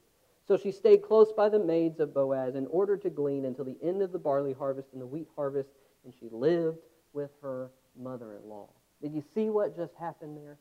So 0.48 0.58
she 0.58 0.72
stayed 0.72 1.04
close 1.04 1.32
by 1.32 1.50
the 1.50 1.60
maids 1.60 2.00
of 2.00 2.14
Boaz 2.14 2.56
in 2.56 2.68
order 2.68 2.98
to 2.98 3.10
glean 3.10 3.46
until 3.46 3.66
the 3.66 3.78
end 3.84 4.02
of 4.02 4.12
the 4.12 4.20
barley 4.20 4.54
harvest 4.54 4.90
and 4.94 5.02
the 5.02 5.08
wheat 5.08 5.28
harvest, 5.36 5.70
and 6.04 6.14
she 6.20 6.30
lived 6.32 6.80
with 7.14 7.32
her 7.42 7.72
mother 7.96 8.36
in 8.36 8.50
law. 8.50 8.70
Did 9.02 9.14
you 9.14 9.24
see 9.34 9.50
what 9.50 9.76
just 9.76 9.94
happened 9.96 10.38
there? 10.38 10.58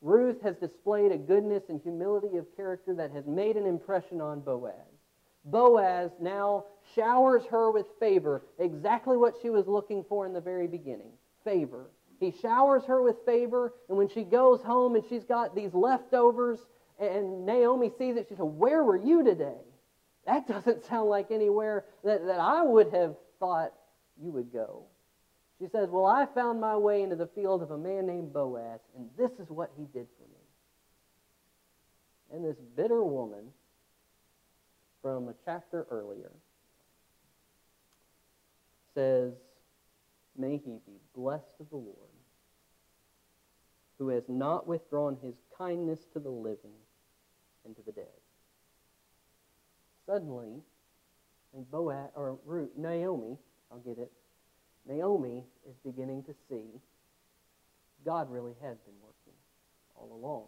Ruth 0.00 0.42
has 0.42 0.56
displayed 0.56 1.12
a 1.12 1.16
goodness 1.16 1.62
and 1.68 1.80
humility 1.80 2.36
of 2.36 2.56
character 2.56 2.92
that 2.94 3.12
has 3.12 3.26
made 3.26 3.56
an 3.56 3.66
impression 3.66 4.20
on 4.20 4.40
Boaz. 4.40 4.91
Boaz 5.44 6.10
now 6.20 6.64
showers 6.94 7.44
her 7.46 7.70
with 7.70 7.86
favor, 7.98 8.44
exactly 8.58 9.16
what 9.16 9.34
she 9.42 9.50
was 9.50 9.66
looking 9.66 10.04
for 10.08 10.26
in 10.26 10.32
the 10.32 10.40
very 10.40 10.66
beginning 10.66 11.12
favor. 11.44 11.90
He 12.20 12.30
showers 12.30 12.84
her 12.84 13.02
with 13.02 13.16
favor, 13.26 13.74
and 13.88 13.98
when 13.98 14.08
she 14.08 14.22
goes 14.22 14.62
home 14.62 14.94
and 14.94 15.04
she's 15.08 15.24
got 15.24 15.54
these 15.56 15.74
leftovers 15.74 16.60
and 17.02 17.44
Naomi 17.44 17.90
sees 17.98 18.16
it. 18.16 18.26
She 18.28 18.36
said, 18.36 18.44
Where 18.44 18.84
were 18.84 18.96
you 18.96 19.24
today? 19.24 19.58
That 20.26 20.46
doesn't 20.48 20.84
sound 20.84 21.08
like 21.08 21.30
anywhere 21.30 21.84
that, 22.04 22.24
that 22.26 22.38
I 22.38 22.62
would 22.62 22.92
have 22.92 23.16
thought 23.38 23.72
you 24.22 24.30
would 24.30 24.52
go. 24.52 24.84
She 25.58 25.68
says, 25.68 25.88
Well, 25.90 26.06
I 26.06 26.26
found 26.26 26.60
my 26.60 26.76
way 26.76 27.02
into 27.02 27.16
the 27.16 27.26
field 27.28 27.62
of 27.62 27.70
a 27.70 27.78
man 27.78 28.06
named 28.06 28.32
Boaz, 28.32 28.80
and 28.96 29.08
this 29.18 29.32
is 29.38 29.50
what 29.50 29.70
he 29.76 29.84
did 29.84 30.06
for 30.16 30.28
me. 30.28 30.38
And 32.32 32.44
this 32.44 32.56
bitter 32.76 33.02
woman 33.02 33.48
from 35.02 35.28
a 35.28 35.34
chapter 35.44 35.86
earlier 35.90 36.30
says, 38.94 39.32
May 40.36 40.56
he 40.56 40.78
be 40.86 40.98
blessed 41.14 41.60
of 41.60 41.68
the 41.70 41.76
Lord, 41.76 41.96
who 43.98 44.08
has 44.08 44.24
not 44.28 44.66
withdrawn 44.66 45.18
his 45.22 45.34
kindness 45.58 46.00
to 46.14 46.20
the 46.20 46.30
living 46.30 46.72
and 47.64 47.76
to 47.76 47.82
the 47.82 47.92
dead. 47.92 48.06
suddenly, 50.06 50.62
and 51.54 51.70
Boaz, 51.70 52.10
or 52.16 52.38
Ruth, 52.44 52.70
Naomi, 52.76 53.36
I'll 53.70 53.78
get 53.78 53.98
it, 53.98 54.10
Naomi 54.86 55.44
is 55.68 55.76
beginning 55.84 56.24
to 56.24 56.34
see 56.48 56.80
God 58.04 58.30
really 58.30 58.54
had 58.60 58.84
been 58.84 58.94
working 59.00 59.38
all 59.94 60.10
along. 60.12 60.46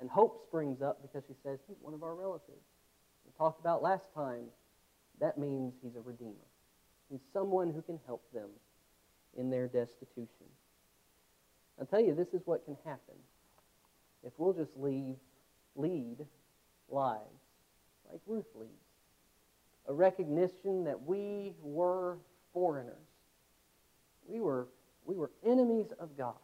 And 0.00 0.10
hope 0.10 0.44
springs 0.46 0.82
up 0.82 1.02
because 1.02 1.24
she 1.26 1.34
says, 1.42 1.58
he's 1.66 1.78
one 1.80 1.94
of 1.94 2.02
our 2.02 2.14
relatives. 2.14 2.64
Talked 3.38 3.60
about 3.60 3.82
last 3.82 4.04
time, 4.14 4.44
that 5.20 5.38
means 5.38 5.74
he's 5.82 5.96
a 5.96 6.00
redeemer. 6.00 6.32
He's 7.10 7.20
someone 7.32 7.72
who 7.72 7.82
can 7.82 7.98
help 8.06 8.22
them 8.32 8.48
in 9.36 9.50
their 9.50 9.68
destitution. 9.68 10.46
I'll 11.78 11.86
tell 11.86 12.00
you, 12.00 12.14
this 12.14 12.28
is 12.32 12.40
what 12.46 12.64
can 12.64 12.76
happen 12.84 13.16
if 14.24 14.32
we'll 14.38 14.54
just 14.54 14.76
leave, 14.76 15.16
lead 15.76 16.26
lives 16.88 17.20
like 18.10 18.20
Ruth 18.26 18.46
leads. 18.54 18.72
A 19.88 19.94
recognition 19.94 20.84
that 20.84 21.02
we 21.02 21.52
were 21.62 22.18
foreigners. 22.52 22.96
We 24.26 24.40
were, 24.40 24.68
we 25.04 25.14
were 25.14 25.30
enemies 25.44 25.92
of 26.00 26.16
God. 26.16 26.34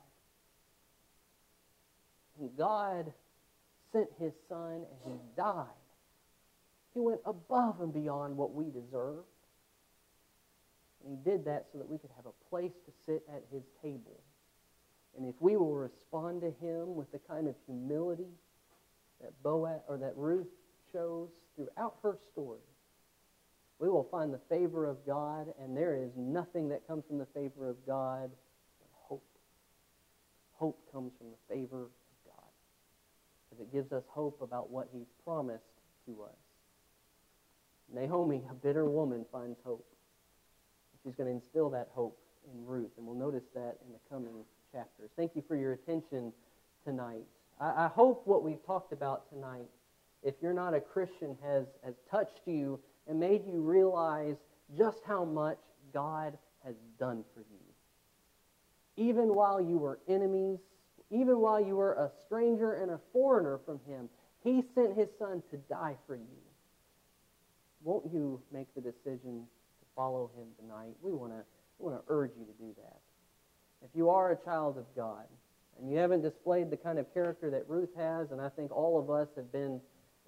And 2.39 2.57
God 2.57 3.13
sent 3.93 4.09
his 4.19 4.33
son 4.49 4.85
and 5.05 5.13
he 5.13 5.19
died. 5.37 5.67
He 6.95 7.01
went 7.01 7.21
above 7.25 7.81
and 7.81 7.93
beyond 7.93 8.37
what 8.37 8.55
we 8.55 8.67
deserved. 8.71 9.27
And 11.05 11.19
he 11.19 11.31
did 11.31 11.45
that 11.47 11.67
so 11.73 11.79
that 11.79 11.89
we 11.89 11.99
could 11.99 12.11
have 12.17 12.27
a 12.27 12.49
place 12.51 12.73
to 12.87 12.93
sit 13.07 13.25
at 13.29 13.43
his 13.51 13.63
table. 13.83 14.21
And 15.17 15.27
if 15.27 15.35
we 15.41 15.57
will 15.57 15.75
respond 15.75 16.43
to 16.43 16.53
him 16.65 16.95
with 16.95 17.11
the 17.13 17.19
kind 17.19 17.49
of 17.49 17.55
humility 17.67 18.31
that 19.21 19.33
Boaz 19.43 19.81
or 19.89 19.99
that 19.99 20.17
Ruth 20.17 20.49
shows 20.93 21.29
throughout 21.57 21.97
her 22.03 22.19
story, 22.33 22.61
we 23.79 23.89
will 23.89 24.07
find 24.11 24.33
the 24.33 24.41
favor 24.49 24.87
of 24.87 25.05
God, 25.05 25.53
and 25.61 25.77
there 25.77 25.97
is 25.97 26.13
nothing 26.17 26.69
that 26.69 26.87
comes 26.87 27.05
from 27.07 27.19
the 27.19 27.27
favor 27.27 27.69
of 27.69 27.85
God 27.85 28.31
but 28.79 28.89
hope. 28.93 29.27
Hope 30.53 30.81
comes 30.93 31.13
from 31.19 31.29
the 31.31 31.55
favor 31.55 31.83
of 31.83 31.91
God 32.25 32.53
because 33.51 33.61
it 33.61 33.73
gives 33.73 33.93
us 33.93 34.05
hope 34.09 34.41
about 34.41 34.71
what 34.71 34.89
he's 34.93 35.09
promised 35.25 35.65
to 36.07 36.23
us. 36.23 36.52
Naomi, 37.93 38.43
a 38.51 38.55
bitter 38.55 38.85
woman, 38.85 39.25
finds 39.31 39.59
hope. 39.65 39.87
She's 41.03 41.15
going 41.15 41.29
to 41.29 41.35
instill 41.35 41.71
that 41.71 41.89
hope 41.95 42.19
in 42.53 42.65
Ruth, 42.65 42.91
and 42.97 43.07
we'll 43.07 43.17
notice 43.17 43.45
that 43.55 43.79
in 43.87 43.93
the 43.93 43.99
coming 44.11 44.45
chapters. 44.73 45.11
Thank 45.17 45.35
you 45.35 45.43
for 45.47 45.57
your 45.57 45.73
attention 45.73 46.33
tonight. 46.85 47.25
I, 47.61 47.85
I 47.85 47.89
hope 47.89 48.23
what 48.27 48.43
we've 48.43 48.65
talked 48.65 48.93
about 48.93 49.29
tonight, 49.31 49.69
if 50.23 50.35
you're 50.41 50.55
not 50.55 50.75
a 50.75 50.81
Christian, 50.81 51.37
has, 51.43 51.67
has 51.85 51.95
touched 52.11 52.41
you 52.47 52.79
and 53.09 53.19
made 53.19 53.45
you 53.47 53.61
realize 53.61 54.37
just 54.77 55.01
how 55.07 55.25
much 55.25 55.59
God 55.93 56.39
has 56.65 56.77
done 56.99 57.25
for 57.35 57.41
you. 57.41 57.59
Even 58.97 59.35
while 59.35 59.61
you 59.61 59.79
were 59.79 59.99
enemies 60.09 60.61
even 61.13 61.41
while 61.41 61.61
you 61.61 61.77
were 61.77 61.93
a 61.93 62.11
stranger 62.25 62.73
and 62.73 62.91
a 62.91 62.99
foreigner 63.13 63.61
from 63.67 63.79
him, 63.87 64.09
he 64.43 64.65
sent 64.75 64.97
his 64.97 65.09
son 65.19 65.43
to 65.51 65.59
die 65.59 65.97
for 66.07 66.17
you. 66.17 66.42
Won't 67.85 68.13
you 68.13 68.41
make 68.53 68.73
the 68.75 68.81
decision 68.81 69.45
to 69.81 69.87
follow 69.97 70.31
him 70.37 70.47
tonight? 70.61 70.95
We 71.03 71.13
want 71.13 71.33
to 71.33 71.43
we 71.79 71.91
want 71.91 72.05
to 72.07 72.13
urge 72.13 72.31
you 72.39 72.45
to 72.45 72.53
do 72.53 72.75
that. 72.77 73.01
If 73.83 73.91
you 73.95 74.09
are 74.11 74.31
a 74.31 74.37
child 74.37 74.79
of 74.79 74.85
God 74.95 75.27
and 75.79 75.91
you 75.91 75.99
haven't 75.99 76.23
displayed 76.23 76.71
the 76.71 76.77
kind 76.77 76.99
of 76.99 77.13
character 77.13 77.51
that 77.51 77.69
Ruth 77.69 77.89
has, 77.97 78.31
and 78.31 78.41
I 78.41 78.49
think 78.49 78.71
all 78.71 79.01
of 79.01 79.11
us 79.11 79.29
have 79.37 79.51
been 79.51 79.81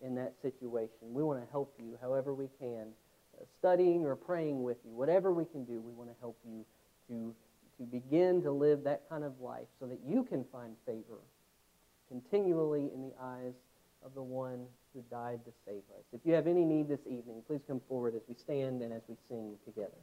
in 0.02 0.16
that 0.16 0.34
situation, 0.42 1.12
we 1.12 1.22
want 1.22 1.40
to 1.44 1.50
help 1.52 1.72
you 1.78 1.96
however 2.00 2.34
we 2.34 2.48
can, 2.58 2.88
uh, 3.40 3.44
studying 3.58 4.04
or 4.04 4.16
praying 4.16 4.62
with 4.62 4.78
you, 4.84 4.92
whatever 4.92 5.32
we 5.32 5.44
can 5.44 5.64
do, 5.64 5.80
we 5.80 5.92
want 5.92 6.10
to 6.10 6.16
help 6.20 6.36
you 6.44 6.64
to 7.08 7.34
to 7.78 7.84
begin 7.84 8.42
to 8.42 8.52
live 8.52 8.84
that 8.84 9.02
kind 9.08 9.24
of 9.24 9.40
life 9.40 9.66
so 9.80 9.86
that 9.86 9.98
you 10.06 10.22
can 10.22 10.44
find 10.52 10.76
favor 10.86 11.18
continually 12.08 12.90
in 12.94 13.02
the 13.02 13.12
eyes 13.20 13.54
of 14.04 14.14
the 14.14 14.22
one 14.22 14.66
who 14.92 15.02
died 15.10 15.40
to 15.44 15.52
save 15.66 15.82
us. 15.96 16.04
If 16.12 16.20
you 16.24 16.34
have 16.34 16.46
any 16.46 16.64
need 16.64 16.88
this 16.88 17.00
evening, 17.06 17.42
please 17.46 17.62
come 17.66 17.80
forward 17.88 18.14
as 18.14 18.22
we 18.28 18.34
stand 18.34 18.82
and 18.82 18.92
as 18.92 19.02
we 19.08 19.16
sing 19.28 19.56
together. 19.64 19.98